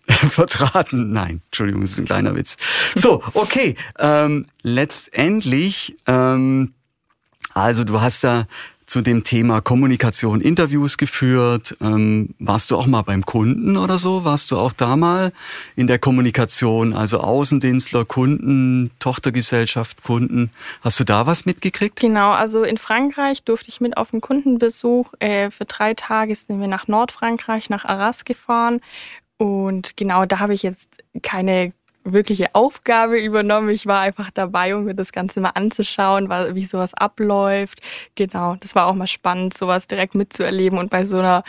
vertraten. 0.31 1.13
Nein, 1.13 1.43
Entschuldigung, 1.47 1.83
das 1.83 1.93
ist 1.93 1.99
ein 1.99 2.05
kleiner 2.05 2.35
Witz. 2.35 2.57
So, 2.95 3.23
okay. 3.35 3.75
Ähm, 3.99 4.47
letztendlich, 4.63 5.97
ähm, 6.07 6.75
also 7.55 7.85
du 7.85 8.01
hast 8.01 8.25
da 8.25 8.47
zu 8.89 9.03
dem 9.03 9.23
Thema 9.23 9.61
Kommunikation 9.61 10.41
Interviews 10.41 10.97
geführt. 10.97 11.77
Ähm, 11.83 12.35
warst 12.39 12.71
du 12.71 12.77
auch 12.77 12.87
mal 12.87 13.03
beim 13.03 13.23
Kunden 13.25 13.77
oder 13.77 13.99
so? 13.99 14.25
Warst 14.25 14.51
du 14.51 14.57
auch 14.57 14.73
da 14.73 14.97
mal 14.97 15.31
in 15.77 15.87
der 15.89 15.99
Kommunikation, 15.99 16.95
also 16.95 17.21
Außendienstler, 17.21 18.07
Kunden, 18.07 18.91
Tochtergesellschaft, 18.99 20.03
Kunden? 20.03 20.51
Hast 20.81 20.99
du 20.99 21.05
da 21.05 21.27
was 21.27 21.45
mitgekriegt? 21.45 22.01
Genau, 22.01 22.31
also 22.31 22.65
in 22.65 22.79
Frankreich 22.79 23.43
durfte 23.43 23.69
ich 23.69 23.83
mit 23.83 23.99
auf 23.99 24.15
einen 24.15 24.23
Kundenbesuch. 24.23 25.13
Äh, 25.19 25.51
für 25.51 25.67
drei 25.67 25.93
Tage 25.93 26.35
sind 26.35 26.59
wir 26.59 26.69
nach 26.69 26.89
Nordfrankreich, 26.89 27.69
nach 27.69 27.85
Arras 27.85 28.25
gefahren. 28.25 28.81
Und 29.39 29.97
genau, 29.97 30.25
da 30.27 30.41
habe 30.41 30.55
ich 30.55 30.63
jetzt 30.63 31.03
keine 31.23 31.73
wirkliche 32.05 32.55
Aufgabe 32.55 33.19
übernommen. 33.19 33.69
Ich 33.71 33.87
war 33.87 34.01
einfach 34.01 34.31
dabei, 34.33 34.75
um 34.75 34.85
mir 34.85 34.95
das 34.95 35.13
Ganze 35.13 35.41
mal 35.41 35.51
anzuschauen, 35.51 36.29
wie 36.55 36.65
sowas 36.65 36.95
abläuft. 36.95 37.81
Genau, 38.15 38.57
das 38.61 38.75
war 38.75 38.87
auch 38.87 38.95
mal 38.95 39.07
spannend, 39.07 39.57
sowas 39.57 39.87
direkt 39.87 40.15
mitzuerleben 40.15 40.79
und 40.79 40.91
bei 40.91 41.05
so 41.05 41.19
einer 41.19 41.45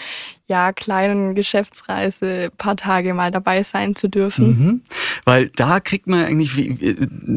ja, 0.47 0.73
kleinen 0.73 1.35
Geschäftsreise 1.35 2.49
paar 2.57 2.75
Tage 2.75 3.13
mal 3.13 3.29
dabei 3.29 3.61
sein 3.61 3.95
zu 3.95 4.09
dürfen. 4.09 4.47
Mhm. 4.47 4.81
Weil 5.23 5.49
da 5.49 5.79
kriegt 5.79 6.07
man 6.07 6.25
eigentlich, 6.25 6.55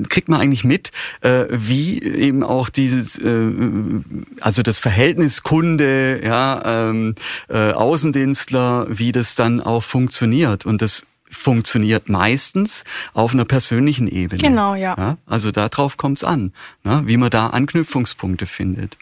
kriegt 0.08 0.28
man 0.28 0.40
eigentlich 0.40 0.64
mit, 0.64 0.92
äh, 1.20 1.44
wie 1.50 2.02
eben 2.02 2.42
auch 2.42 2.70
dieses, 2.70 3.18
äh, 3.18 3.50
also 4.40 4.62
das 4.62 4.78
Verhältnis 4.78 5.42
Kunde, 5.42 6.22
ja, 6.24 6.88
ähm, 6.90 7.14
äh, 7.50 7.72
Außendienstler, 7.72 8.86
wie 8.88 9.12
das 9.12 9.34
dann 9.34 9.60
auch 9.60 9.82
funktioniert. 9.82 10.64
Und 10.64 10.80
das 10.80 11.06
funktioniert 11.32 12.08
meistens 12.08 12.84
auf 13.14 13.32
einer 13.32 13.44
persönlichen 13.44 14.06
Ebene. 14.06 14.40
Genau, 14.40 14.74
ja. 14.74 14.94
ja 14.96 15.16
also 15.26 15.50
darauf 15.50 15.96
kommt 15.96 16.18
es 16.18 16.24
an, 16.24 16.52
ne? 16.84 17.02
wie 17.06 17.16
man 17.16 17.30
da 17.30 17.48
Anknüpfungspunkte 17.48 18.46
findet. 18.46 18.98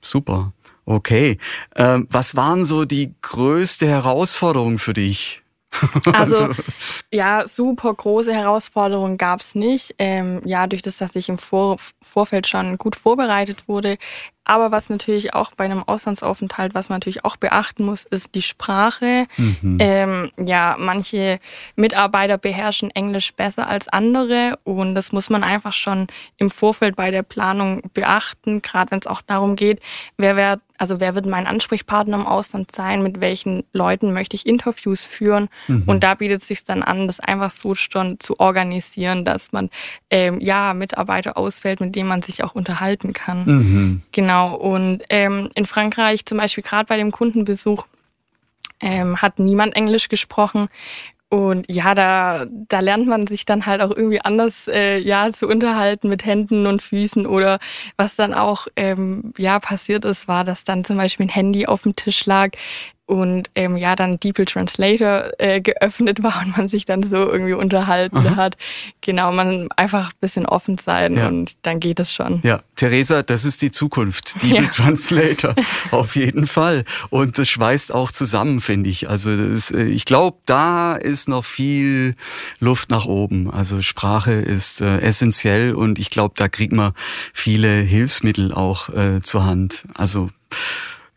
Super. 0.00 0.52
Okay. 0.84 1.38
Ähm, 1.74 2.06
was 2.10 2.36
waren 2.36 2.64
so 2.64 2.84
die 2.84 3.14
größte 3.20 3.86
Herausforderung 3.86 4.78
für 4.78 4.92
dich? 4.92 5.42
Also, 6.06 6.44
also 6.44 6.62
ja, 7.12 7.46
super 7.46 7.92
große 7.92 8.32
Herausforderungen 8.32 9.18
gab's 9.18 9.54
nicht. 9.54 9.94
Ähm, 9.98 10.40
ja, 10.46 10.66
durch 10.66 10.80
das, 10.80 10.96
dass 10.96 11.14
ich 11.16 11.28
im 11.28 11.36
Vor 11.36 11.76
Vorfeld 12.00 12.46
schon 12.46 12.78
gut 12.78 12.96
vorbereitet 12.96 13.68
wurde, 13.68 13.98
aber 14.48 14.70
was 14.70 14.88
natürlich 14.88 15.34
auch 15.34 15.50
bei 15.56 15.64
einem 15.64 15.82
Auslandsaufenthalt, 15.82 16.72
was 16.72 16.88
man 16.88 16.96
natürlich 16.96 17.24
auch 17.24 17.36
beachten 17.36 17.84
muss, 17.84 18.04
ist 18.04 18.34
die 18.36 18.42
Sprache. 18.42 19.26
Mhm. 19.36 19.78
Ähm, 19.80 20.30
ja, 20.38 20.76
manche 20.78 21.40
Mitarbeiter 21.74 22.38
beherrschen 22.38 22.92
Englisch 22.92 23.34
besser 23.34 23.66
als 23.66 23.88
andere 23.88 24.56
und 24.62 24.94
das 24.94 25.10
muss 25.10 25.30
man 25.30 25.42
einfach 25.42 25.72
schon 25.72 26.06
im 26.36 26.48
Vorfeld 26.48 26.94
bei 26.94 27.10
der 27.10 27.24
Planung 27.24 27.82
beachten, 27.92 28.62
gerade 28.62 28.92
wenn 28.92 29.00
es 29.00 29.08
auch 29.08 29.20
darum 29.20 29.56
geht, 29.56 29.80
wer 30.16 30.36
wird, 30.36 30.60
also 30.78 31.00
wer 31.00 31.16
wird 31.16 31.26
mein 31.26 31.48
Ansprechpartner 31.48 32.16
im 32.16 32.26
Ausland 32.26 32.70
sein, 32.70 33.02
mit 33.02 33.18
welchen 33.20 33.64
Leuten 33.72 34.12
möchte 34.12 34.36
ich 34.36 34.46
Interviews 34.46 35.04
führen 35.04 35.48
mhm. 35.66 35.84
und 35.86 36.04
da 36.04 36.14
bietet 36.14 36.42
es 36.42 36.48
sich 36.48 36.62
dann 36.62 36.84
an, 36.84 37.08
das 37.08 37.18
einfach 37.18 37.50
so 37.50 37.74
schon 37.74 38.20
zu 38.20 38.38
organisieren, 38.38 39.24
dass 39.24 39.50
man 39.50 39.70
ähm, 40.10 40.40
ja 40.40 40.72
Mitarbeiter 40.72 41.36
auswählt, 41.36 41.80
mit 41.80 41.96
denen 41.96 42.08
man 42.08 42.22
sich 42.22 42.44
auch 42.44 42.54
unterhalten 42.54 43.12
kann. 43.12 43.44
Mhm. 43.44 44.02
Genau. 44.12 44.35
Genau. 44.36 44.54
Und 44.54 45.02
ähm, 45.08 45.48
in 45.54 45.66
Frankreich 45.66 46.26
zum 46.26 46.38
Beispiel 46.38 46.62
gerade 46.62 46.86
bei 46.86 46.96
dem 46.96 47.10
Kundenbesuch 47.10 47.86
ähm, 48.80 49.22
hat 49.22 49.38
niemand 49.38 49.74
Englisch 49.74 50.08
gesprochen. 50.08 50.68
Und 51.28 51.66
ja, 51.68 51.94
da, 51.94 52.46
da 52.48 52.80
lernt 52.80 53.08
man 53.08 53.26
sich 53.26 53.46
dann 53.46 53.66
halt 53.66 53.80
auch 53.80 53.90
irgendwie 53.90 54.20
anders 54.20 54.68
äh, 54.68 54.98
ja 54.98 55.32
zu 55.32 55.48
unterhalten 55.48 56.08
mit 56.08 56.24
Händen 56.24 56.66
und 56.66 56.82
Füßen 56.82 57.26
oder 57.26 57.58
was 57.96 58.14
dann 58.14 58.32
auch 58.32 58.68
ähm, 58.76 59.32
ja 59.38 59.58
passiert 59.58 60.04
ist, 60.04 60.28
war, 60.28 60.44
dass 60.44 60.62
dann 60.64 60.84
zum 60.84 60.98
Beispiel 60.98 61.26
ein 61.26 61.30
Handy 61.30 61.66
auf 61.66 61.82
dem 61.82 61.96
Tisch 61.96 62.26
lag, 62.26 62.50
und 63.06 63.50
ähm, 63.54 63.76
ja 63.76 63.94
dann 63.94 64.18
DeepL 64.18 64.44
Translator 64.44 65.30
äh, 65.38 65.60
geöffnet 65.60 66.24
war 66.24 66.42
und 66.44 66.56
man 66.56 66.68
sich 66.68 66.84
dann 66.84 67.04
so 67.04 67.16
irgendwie 67.16 67.52
unterhalten 67.52 68.18
Aha. 68.18 68.36
hat. 68.36 68.56
Genau, 69.00 69.32
man 69.32 69.68
einfach 69.76 70.08
ein 70.08 70.18
bisschen 70.20 70.44
offen 70.44 70.76
sein 70.76 71.16
ja. 71.16 71.28
und 71.28 71.56
dann 71.62 71.78
geht 71.78 72.00
es 72.00 72.12
schon. 72.12 72.40
Ja, 72.42 72.60
Theresa, 72.74 73.22
das 73.22 73.44
ist 73.44 73.62
die 73.62 73.70
Zukunft. 73.70 74.34
DeepL 74.42 74.64
ja. 74.64 74.70
Translator, 74.70 75.54
auf 75.92 76.16
jeden 76.16 76.48
Fall. 76.48 76.84
Und 77.10 77.38
das 77.38 77.48
schweißt 77.48 77.94
auch 77.94 78.10
zusammen, 78.10 78.60
finde 78.60 78.90
ich. 78.90 79.08
Also 79.08 79.34
das, 79.36 79.70
äh, 79.70 79.84
ich 79.84 80.04
glaube, 80.04 80.38
da 80.44 80.96
ist 80.96 81.28
noch 81.28 81.44
viel 81.44 82.16
Luft 82.58 82.90
nach 82.90 83.06
oben. 83.06 83.50
Also 83.52 83.82
Sprache 83.82 84.32
ist 84.32 84.80
äh, 84.80 84.98
essentiell 84.98 85.74
und 85.74 86.00
ich 86.00 86.10
glaube, 86.10 86.34
da 86.36 86.48
kriegt 86.48 86.72
man 86.72 86.92
viele 87.32 87.68
Hilfsmittel 87.68 88.52
auch 88.52 88.88
äh, 88.88 89.22
zur 89.22 89.46
Hand. 89.46 89.84
Also 89.94 90.30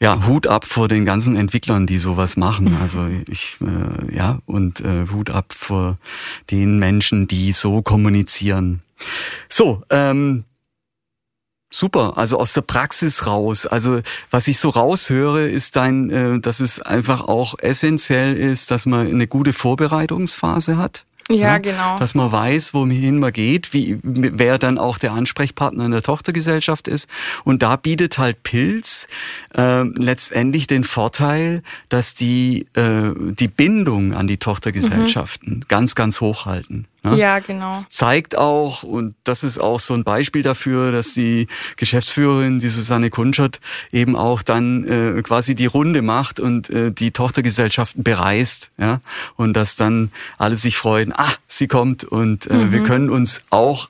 ja, 0.01 0.25
Hut 0.25 0.47
ab 0.47 0.65
vor 0.65 0.87
den 0.87 1.05
ganzen 1.05 1.35
Entwicklern, 1.35 1.85
die 1.85 1.97
sowas 1.97 2.37
machen. 2.37 2.77
Also 2.81 3.07
ich, 3.27 3.57
äh, 3.61 4.15
ja, 4.15 4.39
und 4.45 4.79
äh, 4.79 5.07
Hut 5.11 5.29
ab 5.29 5.53
vor 5.53 5.97
den 6.51 6.79
Menschen, 6.79 7.27
die 7.27 7.51
so 7.51 7.81
kommunizieren. 7.81 8.81
So, 9.49 9.83
ähm, 9.89 10.45
Super, 11.71 12.17
also 12.17 12.39
aus 12.39 12.53
der 12.53 12.61
Praxis 12.61 13.27
raus. 13.27 13.67
Also 13.67 14.01
was 14.31 14.47
ich 14.47 14.57
so 14.57 14.69
raushöre, 14.69 15.47
ist 15.47 15.75
dein, 15.75 16.09
äh, 16.09 16.39
dass 16.39 16.61
es 16.61 16.81
einfach 16.81 17.21
auch 17.21 17.59
essentiell 17.59 18.35
ist, 18.35 18.71
dass 18.71 18.87
man 18.87 19.05
eine 19.05 19.27
gute 19.27 19.53
Vorbereitungsphase 19.53 20.77
hat. 20.77 21.05
Ja, 21.29 21.35
ja, 21.35 21.57
genau. 21.59 21.99
Dass 21.99 22.15
man 22.15 22.31
weiß, 22.31 22.73
wohin 22.73 23.19
man 23.19 23.31
geht, 23.31 23.71
wie, 23.71 23.99
wer 24.01 24.57
dann 24.57 24.79
auch 24.79 24.97
der 24.97 25.13
Ansprechpartner 25.13 25.85
in 25.85 25.91
der 25.91 26.01
Tochtergesellschaft 26.01 26.87
ist. 26.87 27.07
Und 27.43 27.61
da 27.61 27.75
bietet 27.75 28.17
halt 28.17 28.41
Pilz 28.41 29.07
äh, 29.55 29.83
letztendlich 29.83 30.65
den 30.65 30.83
Vorteil, 30.83 31.61
dass 31.89 32.15
die 32.15 32.65
äh, 32.73 33.13
die 33.15 33.47
Bindung 33.47 34.13
an 34.13 34.25
die 34.25 34.37
Tochtergesellschaften 34.37 35.57
mhm. 35.57 35.63
ganz, 35.67 35.93
ganz 35.93 36.19
hoch 36.19 36.45
halten. 36.45 36.87
Ne? 37.11 37.17
Ja, 37.17 37.39
genau. 37.39 37.69
Das 37.69 37.87
zeigt 37.89 38.37
auch, 38.37 38.83
und 38.83 39.15
das 39.23 39.43
ist 39.43 39.57
auch 39.59 39.79
so 39.79 39.93
ein 39.93 40.03
Beispiel 40.03 40.43
dafür, 40.43 40.91
dass 40.91 41.13
die 41.13 41.47
Geschäftsführerin, 41.77 42.59
die 42.59 42.69
Susanne 42.69 43.09
Kunschert, 43.09 43.59
eben 43.91 44.15
auch 44.15 44.41
dann 44.41 44.83
äh, 44.85 45.21
quasi 45.21 45.55
die 45.55 45.65
Runde 45.65 46.01
macht 46.01 46.39
und 46.39 46.69
äh, 46.69 46.91
die 46.91 47.11
Tochtergesellschaften 47.11 48.03
bereist, 48.03 48.71
ja, 48.77 49.01
und 49.35 49.53
dass 49.53 49.75
dann 49.75 50.11
alle 50.37 50.55
sich 50.55 50.77
freuen, 50.77 51.13
ah, 51.15 51.31
sie 51.47 51.67
kommt 51.67 52.03
und 52.03 52.47
äh, 52.47 52.53
mhm. 52.53 52.71
wir 52.71 52.83
können 52.83 53.09
uns 53.09 53.41
auch 53.49 53.89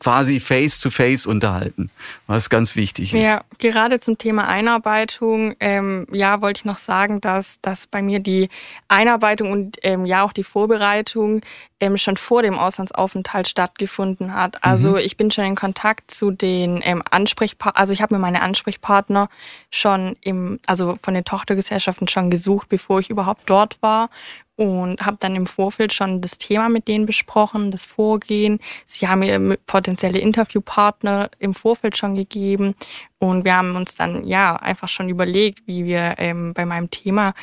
quasi 0.00 0.40
face 0.40 0.78
to 0.80 0.90
face 0.90 1.26
unterhalten, 1.26 1.90
was 2.26 2.50
ganz 2.50 2.76
wichtig 2.76 3.14
ist. 3.14 3.24
Ja, 3.24 3.42
gerade 3.58 4.00
zum 4.00 4.18
Thema 4.18 4.46
Einarbeitung, 4.46 5.54
ähm, 5.60 6.06
ja, 6.12 6.40
wollte 6.40 6.60
ich 6.60 6.64
noch 6.64 6.78
sagen, 6.78 7.20
dass, 7.20 7.60
dass 7.62 7.86
bei 7.86 8.02
mir 8.02 8.20
die 8.20 8.48
Einarbeitung 8.88 9.52
und 9.52 9.78
ähm, 9.82 10.06
ja 10.06 10.22
auch 10.22 10.32
die 10.32 10.44
Vorbereitung 10.44 11.40
ähm, 11.80 11.96
schon 11.96 12.16
vor 12.16 12.42
dem 12.42 12.58
Auslandsaufenthalt 12.58 13.48
stattgefunden 13.48 14.34
hat. 14.34 14.62
Also 14.64 14.90
mhm. 14.90 14.96
ich 14.98 15.16
bin 15.16 15.30
schon 15.30 15.44
in 15.44 15.54
Kontakt 15.54 16.10
zu 16.10 16.30
den 16.30 16.80
ähm, 16.82 17.02
Ansprechpartnern, 17.10 17.80
also 17.80 17.92
ich 17.92 18.02
habe 18.02 18.14
mir 18.14 18.20
meine 18.20 18.42
Ansprechpartner 18.42 19.28
schon 19.70 20.16
im, 20.20 20.60
also 20.66 20.98
von 21.02 21.14
den 21.14 21.24
Tochtergesellschaften 21.24 22.08
schon 22.08 22.30
gesucht, 22.30 22.68
bevor 22.68 23.00
ich 23.00 23.10
überhaupt 23.10 23.42
dort 23.46 23.78
war 23.82 24.10
und 24.56 25.00
habe 25.00 25.16
dann 25.20 25.34
im 25.34 25.46
Vorfeld 25.46 25.92
schon 25.92 26.20
das 26.20 26.38
Thema 26.38 26.68
mit 26.68 26.86
denen 26.86 27.06
besprochen, 27.06 27.70
das 27.70 27.84
Vorgehen. 27.84 28.60
Sie 28.84 29.08
haben 29.08 29.20
mir 29.20 29.56
potenzielle 29.66 30.18
Interviewpartner 30.18 31.30
im 31.38 31.54
Vorfeld 31.54 31.96
schon 31.96 32.14
gegeben 32.14 32.74
und 33.18 33.44
wir 33.44 33.56
haben 33.56 33.74
uns 33.74 33.94
dann 33.94 34.24
ja 34.26 34.56
einfach 34.56 34.88
schon 34.88 35.08
überlegt, 35.08 35.66
wie 35.66 35.84
wir 35.84 36.14
ähm, 36.18 36.54
bei 36.54 36.64
meinem 36.66 36.90
Thema 36.90 37.34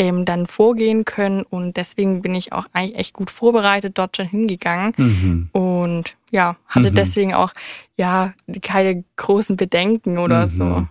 ähm, 0.00 0.24
dann 0.24 0.46
vorgehen 0.46 1.04
können 1.04 1.42
und 1.42 1.76
deswegen 1.76 2.22
bin 2.22 2.34
ich 2.34 2.52
auch 2.52 2.64
eigentlich 2.72 2.98
echt 2.98 3.12
gut 3.12 3.30
vorbereitet 3.30 3.98
dort 3.98 4.16
schon 4.16 4.26
hingegangen 4.26 4.94
mhm. 4.96 5.48
und 5.52 6.16
ja 6.30 6.56
hatte 6.66 6.90
mhm. 6.90 6.94
deswegen 6.94 7.34
auch 7.34 7.52
ja 7.96 8.32
keine 8.62 9.04
großen 9.16 9.56
Bedenken 9.56 10.18
oder 10.18 10.46
mhm. 10.46 10.50
so. 10.50 10.86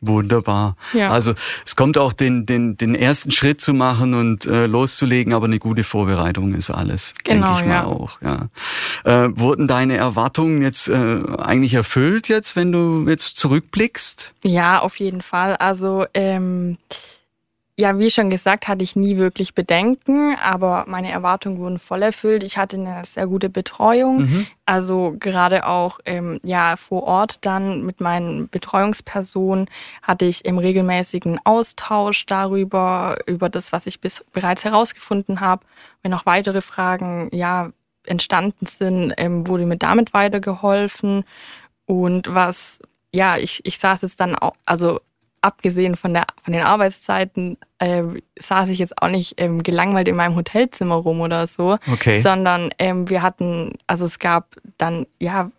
Wunderbar. 0.00 0.76
Ja. 0.92 1.10
Also 1.10 1.34
es 1.66 1.74
kommt 1.74 1.98
auch 1.98 2.12
den, 2.12 2.46
den, 2.46 2.76
den 2.76 2.94
ersten 2.94 3.32
Schritt 3.32 3.60
zu 3.60 3.74
machen 3.74 4.14
und 4.14 4.46
äh, 4.46 4.66
loszulegen, 4.66 5.32
aber 5.32 5.46
eine 5.46 5.58
gute 5.58 5.82
Vorbereitung 5.82 6.54
ist 6.54 6.70
alles, 6.70 7.14
genau, 7.24 7.46
denke 7.46 7.62
ich 7.62 7.66
mal 7.66 7.74
ja. 7.74 7.84
auch. 7.84 8.20
Ja. 8.22 8.48
Äh, 9.04 9.30
wurden 9.36 9.66
deine 9.66 9.96
Erwartungen 9.96 10.62
jetzt 10.62 10.88
äh, 10.88 11.20
eigentlich 11.38 11.74
erfüllt 11.74 12.28
jetzt, 12.28 12.54
wenn 12.54 12.70
du 12.70 13.06
jetzt 13.08 13.36
zurückblickst? 13.38 14.34
Ja, 14.44 14.78
auf 14.78 14.96
jeden 15.00 15.20
Fall. 15.20 15.56
Also 15.56 16.06
ähm, 16.14 16.78
ja, 17.80 17.96
wie 17.96 18.10
schon 18.10 18.28
gesagt, 18.28 18.66
hatte 18.66 18.82
ich 18.82 18.96
nie 18.96 19.18
wirklich 19.18 19.54
Bedenken, 19.54 20.34
aber 20.42 20.84
meine 20.88 21.12
Erwartungen 21.12 21.58
wurden 21.58 21.78
voll 21.78 22.02
erfüllt. 22.02 22.42
Ich 22.42 22.58
hatte 22.58 22.76
eine 22.76 23.04
sehr 23.04 23.28
gute 23.28 23.48
Betreuung, 23.48 24.22
mhm. 24.22 24.46
also 24.66 25.14
gerade 25.20 25.64
auch 25.64 26.00
ähm, 26.04 26.40
ja 26.42 26.76
vor 26.76 27.04
Ort 27.04 27.46
dann 27.46 27.86
mit 27.86 28.00
meinen 28.00 28.48
Betreuungspersonen 28.48 29.70
hatte 30.02 30.24
ich 30.24 30.44
im 30.44 30.58
regelmäßigen 30.58 31.38
Austausch 31.44 32.26
darüber 32.26 33.18
über 33.26 33.48
das, 33.48 33.70
was 33.70 33.86
ich 33.86 34.00
bis 34.00 34.24
bereits 34.32 34.64
herausgefunden 34.64 35.38
habe. 35.38 35.64
Wenn 36.02 36.10
noch 36.10 36.26
weitere 36.26 36.62
Fragen 36.62 37.28
ja 37.30 37.70
entstanden 38.04 38.66
sind, 38.66 39.14
ähm, 39.18 39.46
wurde 39.46 39.66
mir 39.66 39.76
damit 39.76 40.12
weitergeholfen 40.14 41.22
und 41.86 42.34
was 42.34 42.80
ja, 43.14 43.38
ich, 43.38 43.64
ich 43.64 43.78
saß 43.78 44.02
jetzt 44.02 44.20
dann 44.20 44.34
auch, 44.34 44.54
also 44.66 45.00
abgesehen 45.48 45.96
von, 45.96 46.14
der, 46.14 46.26
von 46.44 46.52
den 46.52 46.62
Arbeitszeiten, 46.62 47.56
äh, 47.80 48.02
saß 48.38 48.68
ich 48.68 48.78
jetzt 48.78 49.00
auch 49.02 49.08
nicht 49.08 49.34
ähm, 49.40 49.62
gelangweilt 49.62 50.06
in 50.08 50.16
meinem 50.16 50.36
Hotelzimmer 50.36 50.94
rum 50.96 51.20
oder 51.20 51.46
so, 51.46 51.78
Okay. 51.92 52.20
sondern 52.20 52.70
ähm, 52.78 53.08
wir 53.10 53.22
hatten, 53.22 53.72
also 53.86 54.04
es 54.04 54.18
gab 54.18 54.56
dann, 54.78 55.06
ja, 55.18 55.50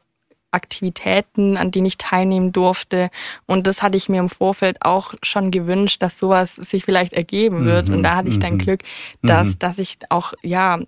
Aktivitäten, 0.52 1.58
an 1.58 1.70
denen 1.72 1.86
ich 1.86 1.98
teilnehmen 1.98 2.52
durfte. 2.52 3.10
Und 3.46 3.68
das 3.68 3.84
hatte 3.84 3.98
ich 3.98 4.10
mir 4.10 4.20
im 4.20 4.30
Vorfeld 4.30 4.78
auch 4.82 5.14
schon 5.22 5.52
gewünscht, 5.52 6.02
dass 6.02 6.18
sowas 6.18 6.56
sich 6.56 6.86
vielleicht 6.86 7.14
ergeben 7.14 7.66
wird. 7.66 7.88
Mhm, 7.90 7.94
Und 7.98 8.04
da 8.04 8.16
hatte 8.16 8.30
ich 8.30 8.40
dann 8.40 8.54
mhm. 8.54 8.58
Glück, 8.58 8.82
dass, 9.22 9.50
Mhm. 9.50 9.60
dass 9.60 9.78
ich 9.78 9.98
auch, 10.10 10.34
ja, 10.42 10.80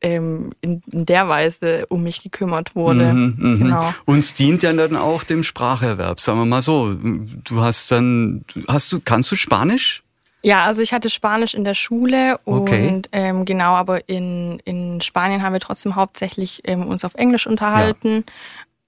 ähm, 0.00 0.52
in, 0.60 0.82
in 0.90 1.06
der 1.06 1.28
Weise 1.28 1.86
um 1.88 2.02
mich 2.02 2.22
gekümmert 2.22 2.74
wurde. 2.74 3.12
Mhm, 3.12 3.34
mhm. 3.38 3.58
Genau. 3.58 3.94
Und 4.06 4.20
es 4.20 4.34
dient 4.34 4.62
ja 4.62 4.72
dann 4.72 4.96
auch 4.96 5.24
dem 5.24 5.42
Spracherwerb, 5.42 6.20
sagen 6.20 6.38
wir 6.38 6.46
mal 6.46 6.62
so. 6.62 6.94
Du 6.94 7.60
hast 7.60 7.90
dann, 7.90 8.44
hast 8.68 8.90
du, 8.92 9.00
kannst 9.00 9.30
du 9.30 9.36
Spanisch? 9.36 10.02
Ja, 10.42 10.64
also 10.64 10.80
ich 10.80 10.94
hatte 10.94 11.10
Spanisch 11.10 11.52
in 11.52 11.64
der 11.64 11.74
Schule 11.74 12.40
Okay. 12.46 12.88
und 12.88 13.08
ähm, 13.12 13.44
genau, 13.44 13.74
aber 13.74 14.08
in, 14.08 14.58
in 14.64 15.02
Spanien 15.02 15.42
haben 15.42 15.52
wir 15.52 15.60
trotzdem 15.60 15.96
hauptsächlich 15.96 16.62
ähm, 16.64 16.86
uns 16.86 17.04
auf 17.04 17.14
Englisch 17.14 17.46
unterhalten. 17.46 18.24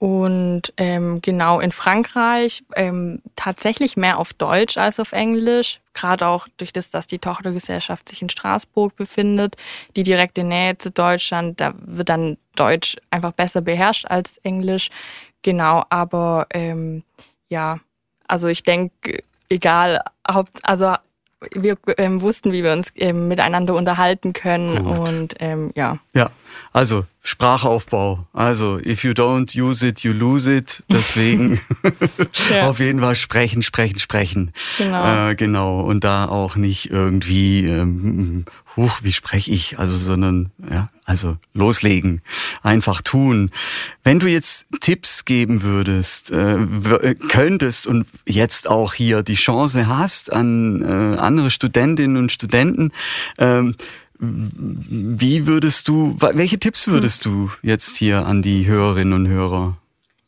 Und 0.02 0.72
ähm, 0.78 1.22
genau 1.22 1.60
in 1.60 1.70
Frankreich 1.70 2.64
ähm, 2.74 3.22
tatsächlich 3.36 3.96
mehr 3.96 4.18
auf 4.18 4.32
Deutsch 4.32 4.76
als 4.76 4.98
auf 4.98 5.12
Englisch. 5.12 5.78
Gerade 5.94 6.26
auch 6.26 6.48
durch 6.56 6.72
das, 6.72 6.90
dass 6.90 7.06
die 7.06 7.20
Tochtergesellschaft 7.20 8.08
sich 8.08 8.20
in 8.20 8.28
Straßburg 8.28 8.96
befindet, 8.96 9.54
die 9.94 10.02
direkte 10.02 10.42
Nähe 10.42 10.76
zu 10.76 10.90
Deutschland, 10.90 11.60
da 11.60 11.74
wird 11.78 12.08
dann 12.08 12.36
Deutsch 12.56 12.96
einfach 13.12 13.30
besser 13.30 13.60
beherrscht 13.60 14.06
als 14.08 14.38
Englisch. 14.38 14.90
Genau, 15.42 15.84
aber 15.88 16.48
ähm, 16.50 17.04
ja, 17.48 17.78
also 18.26 18.48
ich 18.48 18.64
denke, 18.64 19.22
egal, 19.48 20.00
Haupt, 20.28 20.58
also 20.64 20.96
wir 21.52 21.76
ähm, 21.96 22.22
wussten, 22.22 22.50
wie 22.50 22.64
wir 22.64 22.72
uns 22.72 22.90
ähm, 22.96 23.28
miteinander 23.28 23.76
unterhalten 23.76 24.32
können 24.32 24.84
Gut. 24.84 25.08
und 25.08 25.34
ähm, 25.38 25.70
ja. 25.76 25.98
Ja, 26.12 26.32
also 26.72 27.04
Sprachaufbau. 27.24 28.26
Also 28.32 28.78
if 28.78 29.04
you 29.04 29.12
don't 29.12 29.54
use 29.54 29.86
it, 29.86 30.00
you 30.00 30.12
lose 30.12 30.52
it. 30.52 30.82
Deswegen 30.90 31.60
Ja. 32.50 32.68
auf 32.68 32.80
jeden 32.80 33.00
Fall 33.00 33.14
sprechen, 33.14 33.62
sprechen, 33.62 34.00
sprechen. 34.00 34.52
Genau. 34.76 35.28
Äh, 35.30 35.34
genau. 35.36 35.80
Und 35.80 36.02
da 36.02 36.26
auch 36.26 36.56
nicht 36.56 36.90
irgendwie, 36.90 37.64
ähm, 37.66 38.44
huch, 38.76 39.02
wie 39.02 39.12
spreche 39.12 39.52
ich? 39.52 39.78
Also, 39.78 39.96
sondern 39.96 40.50
ja, 40.68 40.88
also 41.04 41.36
loslegen, 41.54 42.22
einfach 42.62 43.02
tun. 43.02 43.50
Wenn 44.02 44.18
du 44.18 44.26
jetzt 44.26 44.66
Tipps 44.80 45.24
geben 45.24 45.62
würdest, 45.62 46.32
äh, 46.32 47.14
könntest 47.28 47.86
und 47.86 48.06
jetzt 48.26 48.68
auch 48.68 48.94
hier 48.94 49.22
die 49.22 49.34
Chance 49.34 49.86
hast 49.86 50.32
an 50.32 50.82
äh, 50.82 51.18
andere 51.18 51.50
Studentinnen 51.50 52.16
und 52.16 52.32
Studenten, 52.32 52.90
ähm, 53.38 53.76
wie 54.24 55.48
würdest 55.48 55.88
du, 55.88 56.16
welche 56.20 56.58
Tipps 56.60 56.86
würdest 56.86 57.24
du 57.24 57.50
jetzt 57.62 57.96
hier 57.96 58.24
an 58.24 58.40
die 58.40 58.66
Hörerinnen 58.66 59.12
und 59.14 59.26
Hörer? 59.26 59.76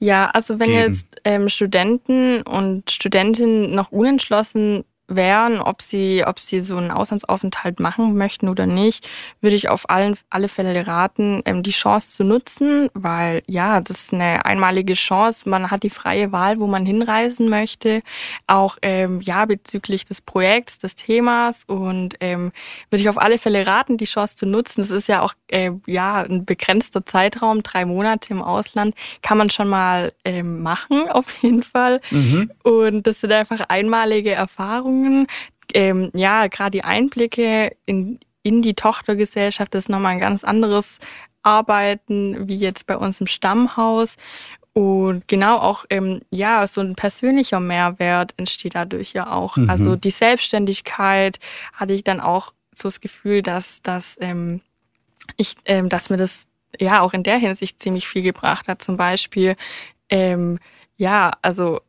Ja, 0.01 0.31
also 0.31 0.59
wenn 0.59 0.67
geben. 0.67 0.79
jetzt 0.81 1.07
ähm, 1.25 1.49
Studenten 1.49 2.43
und 2.43 2.91
Studentinnen 2.91 3.73
noch 3.73 3.93
unentschlossen 3.93 4.85
wären, 5.07 5.61
ob 5.61 5.83
sie, 5.83 6.25
ob 6.27 6.39
sie 6.39 6.61
so 6.61 6.77
einen 6.77 6.91
Auslandsaufenthalt 6.91 7.79
machen 7.79 8.17
möchten 8.17 8.49
oder 8.49 8.67
nicht, 8.67 9.11
würde 9.41 9.57
ich 9.57 9.69
auf 9.69 9.91
allen, 9.91 10.17
alle 10.31 10.49
Fälle 10.49 10.87
raten, 10.87 11.43
ähm, 11.45 11.63
die 11.63 11.73
Chance 11.73 12.11
zu 12.11 12.25
nutzen, 12.25 12.89
weil 12.95 13.43
ja, 13.47 13.81
das 13.81 14.05
ist 14.05 14.15
eine 14.15 14.47
einmalige 14.47 14.95
Chance. 14.95 15.49
Man 15.49 15.71
hat 15.71 15.83
die 15.83 15.91
freie 15.91 16.33
Wahl, 16.33 16.59
wo 16.59 16.67
man 16.67 16.87
hinreisen 16.87 17.51
möchte, 17.51 18.03
auch 18.47 18.79
ähm, 18.81 19.21
ja 19.21 19.45
bezüglich 19.45 20.07
des 20.07 20.23
Projekts, 20.23 20.79
des 20.79 20.95
Themas 20.95 21.65
und 21.67 22.15
ähm, 22.21 22.53
würde 22.91 23.03
ich 23.03 23.09
auf 23.11 23.19
alle 23.19 23.39
Fälle 23.39 23.67
raten, 23.67 23.99
die 23.99 24.07
Chance 24.07 24.37
zu 24.37 24.47
nutzen. 24.47 24.81
Es 24.81 24.91
ist 24.91 25.09
ja 25.09 25.21
auch 25.21 25.35
äh, 25.49 25.73
ja 25.87 26.23
ein 26.23 26.47
begrenzter 26.47 27.05
Zeitraum, 27.05 27.63
drei 27.63 27.85
Monate 27.85 28.33
im 28.33 28.43
Ausland, 28.43 28.95
kann 29.21 29.37
man 29.37 29.51
schon 29.51 29.69
mal 29.69 30.13
ähm, 30.25 30.63
machen 30.63 31.11
auf 31.11 31.27
jeden 31.43 31.63
Fall. 31.63 32.01
Und 32.63 33.07
das 33.07 33.21
sind 33.21 33.33
einfach 33.33 33.61
einmalige 33.69 34.33
Erfahrungen. 34.33 34.94
Ähm, 35.73 36.11
ja, 36.15 36.47
gerade 36.47 36.73
die 36.73 36.85
Einblicke 36.85 37.77
in, 37.87 38.21
in 38.43 38.63
die 38.63 38.75
Tochtergesellschaft 38.75 39.75
ist 39.75 39.89
nochmal 39.89 40.13
ein 40.13 40.21
ganz 40.21 40.45
anderes 40.45 40.99
Arbeiten 41.43 42.49
wie 42.49 42.57
jetzt 42.57 42.87
bei 42.87 42.97
uns 42.97 43.21
im 43.21 43.27
Stammhaus. 43.27 44.17
Und 44.73 45.29
genau 45.29 45.59
auch, 45.59 45.85
ähm, 45.89 46.23
ja, 46.31 46.67
so 46.67 46.81
ein 46.81 46.97
persönlicher 46.97 47.61
Mehrwert 47.61 48.35
entsteht 48.37 48.75
dadurch 48.75 49.13
ja 49.13 49.31
auch. 49.31 49.57
Also 49.69 49.95
die 49.95 50.11
Selbstständigkeit 50.11 51.39
hatte 51.73 51.93
ich 51.93 52.03
dann 52.03 52.21
auch 52.21 52.53
so 52.75 52.89
das 52.89 53.01
Gefühl, 53.01 53.43
dass, 53.43 53.83
dass 53.83 54.19
ähm, 54.21 54.63
ich, 55.37 55.55
ähm, 55.67 55.89
dass 55.89 56.11
mir 56.11 56.17
das 56.17 56.47
ja 56.81 57.03
auch 57.03 57.13
in 57.13 57.23
der 57.23 57.39
Hinsicht 57.39 57.81
ziemlich 57.81 58.09
viel 58.09 58.23
gebracht 58.23 58.67
hat. 58.67 58.83
Zum 58.83 58.97
Beispiel, 58.97 59.55
ähm, 60.09 60.59
ja, 60.97 61.33
also 61.41 61.81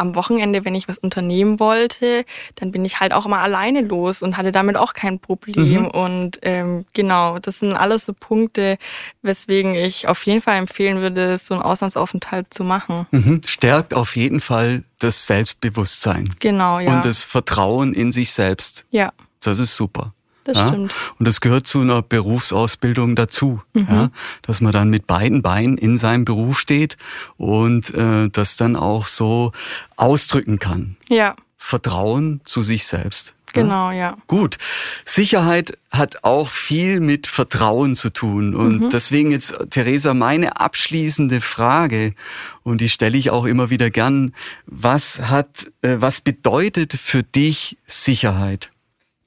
am 0.00 0.14
Wochenende, 0.16 0.64
wenn 0.64 0.74
ich 0.74 0.88
was 0.88 0.98
unternehmen 0.98 1.60
wollte, 1.60 2.24
dann 2.56 2.72
bin 2.72 2.84
ich 2.84 2.98
halt 3.00 3.12
auch 3.12 3.26
immer 3.26 3.38
alleine 3.38 3.82
los 3.82 4.22
und 4.22 4.36
hatte 4.36 4.50
damit 4.52 4.76
auch 4.76 4.94
kein 4.94 5.20
Problem. 5.20 5.86
Und 5.86 6.38
ähm, 6.42 6.84
genau, 6.92 7.38
das 7.38 7.60
sind 7.60 7.74
alles 7.74 8.06
so 8.06 8.12
Punkte, 8.12 8.78
weswegen 9.22 9.74
ich 9.74 10.08
auf 10.08 10.24
jeden 10.26 10.40
Fall 10.40 10.56
empfehlen 10.56 11.00
würde, 11.00 11.36
so 11.38 11.54
einen 11.54 11.62
Auslandsaufenthalt 11.62 12.52
zu 12.52 12.64
machen. 12.64 13.06
Mhm. 13.10 13.42
Stärkt 13.46 13.94
auf 13.94 14.16
jeden 14.16 14.40
Fall 14.40 14.82
das 14.98 15.26
Selbstbewusstsein 15.26 16.34
Genau, 16.40 16.78
ja. 16.80 16.94
und 16.96 17.04
das 17.04 17.22
Vertrauen 17.24 17.94
in 17.94 18.12
sich 18.12 18.32
selbst. 18.32 18.86
ja, 18.90 19.12
Das 19.42 19.58
ist 19.58 19.76
super. 19.76 20.12
Das 20.52 20.58
ja? 20.58 20.68
stimmt. 20.68 20.92
Und 21.18 21.26
das 21.28 21.40
gehört 21.40 21.66
zu 21.66 21.80
einer 21.80 22.02
Berufsausbildung 22.02 23.16
dazu, 23.16 23.62
Mhm. 23.72 23.86
ja? 23.90 24.10
dass 24.42 24.60
man 24.60 24.72
dann 24.72 24.90
mit 24.90 25.06
beiden 25.06 25.42
Beinen 25.42 25.78
in 25.78 25.98
seinem 25.98 26.24
Beruf 26.24 26.58
steht 26.58 26.96
und 27.36 27.94
äh, 27.94 28.28
das 28.30 28.56
dann 28.56 28.76
auch 28.76 29.06
so 29.06 29.52
ausdrücken 29.96 30.58
kann. 30.58 30.96
Ja, 31.08 31.34
Vertrauen 31.56 32.40
zu 32.44 32.62
sich 32.62 32.86
selbst. 32.86 33.34
ja? 33.54 33.62
genau, 33.62 33.90
ja. 33.90 34.16
Gut. 34.26 34.56
Sicherheit 35.04 35.76
hat 35.90 36.24
auch 36.24 36.48
viel 36.48 37.00
mit 37.00 37.26
Vertrauen 37.26 37.94
zu 37.96 38.10
tun. 38.10 38.54
Und 38.54 38.92
deswegen 38.92 39.30
jetzt, 39.30 39.54
Theresa, 39.70 40.14
meine 40.14 40.56
abschließende 40.58 41.40
Frage, 41.40 42.14
und 42.62 42.80
die 42.80 42.88
stelle 42.88 43.18
ich 43.18 43.30
auch 43.30 43.44
immer 43.44 43.68
wieder 43.70 43.90
gern. 43.90 44.32
Was 44.66 45.18
hat, 45.18 45.66
äh, 45.82 45.96
was 45.98 46.20
bedeutet 46.22 46.94
für 46.94 47.22
dich 47.22 47.76
Sicherheit? 47.86 48.70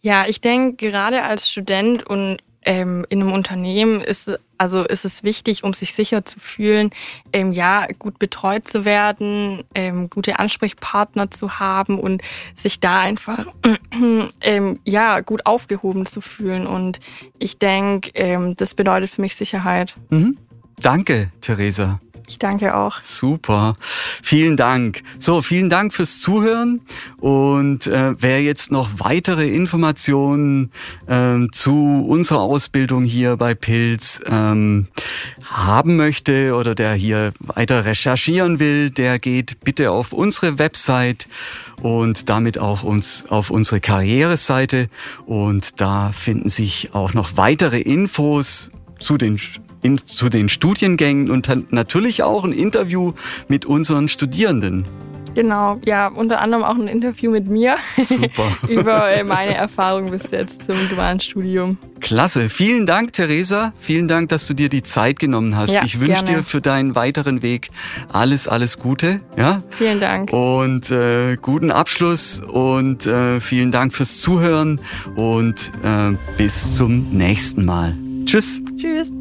Ja, 0.03 0.25
ich 0.27 0.41
denke, 0.41 0.75
gerade 0.75 1.23
als 1.23 1.49
Student 1.49 2.05
und 2.05 2.39
ähm, 2.65 3.05
in 3.07 3.21
einem 3.21 3.31
Unternehmen 3.31 4.01
ist, 4.01 4.31
also 4.57 4.83
ist 4.83 5.05
es 5.05 5.23
wichtig, 5.23 5.63
um 5.63 5.73
sich 5.73 5.93
sicher 5.93 6.25
zu 6.25 6.41
fühlen, 6.41 6.91
ähm, 7.31 7.53
ja, 7.53 7.87
gut 7.99 8.19
betreut 8.19 8.67
zu 8.67 8.83
werden, 8.83 9.63
ähm, 9.75 10.09
gute 10.09 10.39
Ansprechpartner 10.39 11.31
zu 11.31 11.59
haben 11.59 11.99
und 11.99 12.21
sich 12.53 12.81
da 12.81 12.99
einfach 12.99 13.47
ähm, 14.41 14.79
ja 14.83 15.21
gut 15.21 15.45
aufgehoben 15.45 16.05
zu 16.05 16.19
fühlen. 16.19 16.67
Und 16.67 16.99
ich 17.39 17.57
denke, 17.57 18.11
ähm, 18.13 18.57
das 18.57 18.75
bedeutet 18.75 19.09
für 19.09 19.21
mich 19.21 19.37
Sicherheit. 19.37 19.95
Mhm. 20.09 20.37
Danke, 20.81 21.31
Theresa. 21.39 22.01
Ich 22.27 22.39
danke 22.39 22.75
auch. 22.75 23.01
Super. 23.01 23.75
Vielen 24.21 24.55
Dank. 24.55 25.03
So, 25.17 25.41
vielen 25.41 25.69
Dank 25.69 25.93
fürs 25.93 26.21
Zuhören. 26.21 26.81
Und 27.17 27.87
äh, 27.87 28.13
wer 28.17 28.41
jetzt 28.41 28.71
noch 28.71 28.89
weitere 28.97 29.49
Informationen 29.49 30.71
ähm, 31.07 31.51
zu 31.51 32.05
unserer 32.07 32.41
Ausbildung 32.41 33.03
hier 33.03 33.35
bei 33.37 33.55
Pilz 33.55 34.21
ähm, 34.25 34.87
haben 35.43 35.97
möchte 35.97 36.55
oder 36.55 36.75
der 36.75 36.93
hier 36.93 37.33
weiter 37.39 37.85
recherchieren 37.85 38.59
will, 38.59 38.89
der 38.89 39.19
geht 39.19 39.59
bitte 39.61 39.91
auf 39.91 40.13
unsere 40.13 40.57
Website 40.59 41.27
und 41.81 42.29
damit 42.29 42.57
auch 42.57 42.83
uns 42.83 43.25
auf 43.29 43.49
unsere 43.49 43.81
Karriereseite. 43.81 44.87
Und 45.25 45.81
da 45.81 46.11
finden 46.13 46.49
sich 46.49 46.93
auch 46.93 47.13
noch 47.13 47.35
weitere 47.35 47.79
Infos 47.79 48.71
zu 48.99 49.17
den 49.17 49.37
in, 49.83 49.99
zu 49.99 50.29
den 50.29 50.49
Studiengängen 50.49 51.29
und 51.29 51.71
natürlich 51.71 52.23
auch 52.23 52.43
ein 52.43 52.53
Interview 52.53 53.13
mit 53.47 53.65
unseren 53.65 54.07
Studierenden. 54.07 54.85
Genau, 55.35 55.79
ja, 55.83 56.07
unter 56.07 56.39
anderem 56.41 56.63
auch 56.63 56.75
ein 56.75 56.87
Interview 56.87 57.31
mit 57.31 57.47
mir 57.47 57.77
Super. 57.97 58.45
über 58.67 59.09
äh, 59.11 59.23
meine 59.23 59.55
Erfahrung 59.55 60.11
bis 60.11 60.31
jetzt 60.31 60.63
zum 60.63 60.75
dualen 60.89 61.19
Studium. 61.19 61.77
Klasse. 62.01 62.49
Vielen 62.49 62.85
Dank, 62.85 63.13
Theresa. 63.13 63.73
Vielen 63.77 64.07
Dank, 64.07 64.29
dass 64.29 64.45
du 64.45 64.53
dir 64.53 64.69
die 64.69 64.83
Zeit 64.83 65.19
genommen 65.19 65.55
hast. 65.55 65.73
Ja, 65.73 65.83
ich 65.83 65.99
wünsche 65.99 66.23
dir 66.25 66.43
für 66.43 66.61
deinen 66.61 66.95
weiteren 66.95 67.41
Weg 67.41 67.69
alles, 68.11 68.47
alles 68.47 68.77
Gute. 68.77 69.21
Ja? 69.37 69.63
Vielen 69.71 69.99
Dank. 69.99 70.31
Und 70.31 70.91
äh, 70.91 71.37
guten 71.41 71.71
Abschluss 71.71 72.41
und 72.41 73.05
äh, 73.07 73.39
vielen 73.39 73.71
Dank 73.71 73.93
fürs 73.93 74.19
Zuhören 74.19 74.79
und 75.15 75.71
äh, 75.83 76.11
bis 76.37 76.75
zum 76.75 77.09
nächsten 77.11 77.65
Mal. 77.65 77.95
Tschüss. 78.25 78.61
Tschüss. 78.77 79.11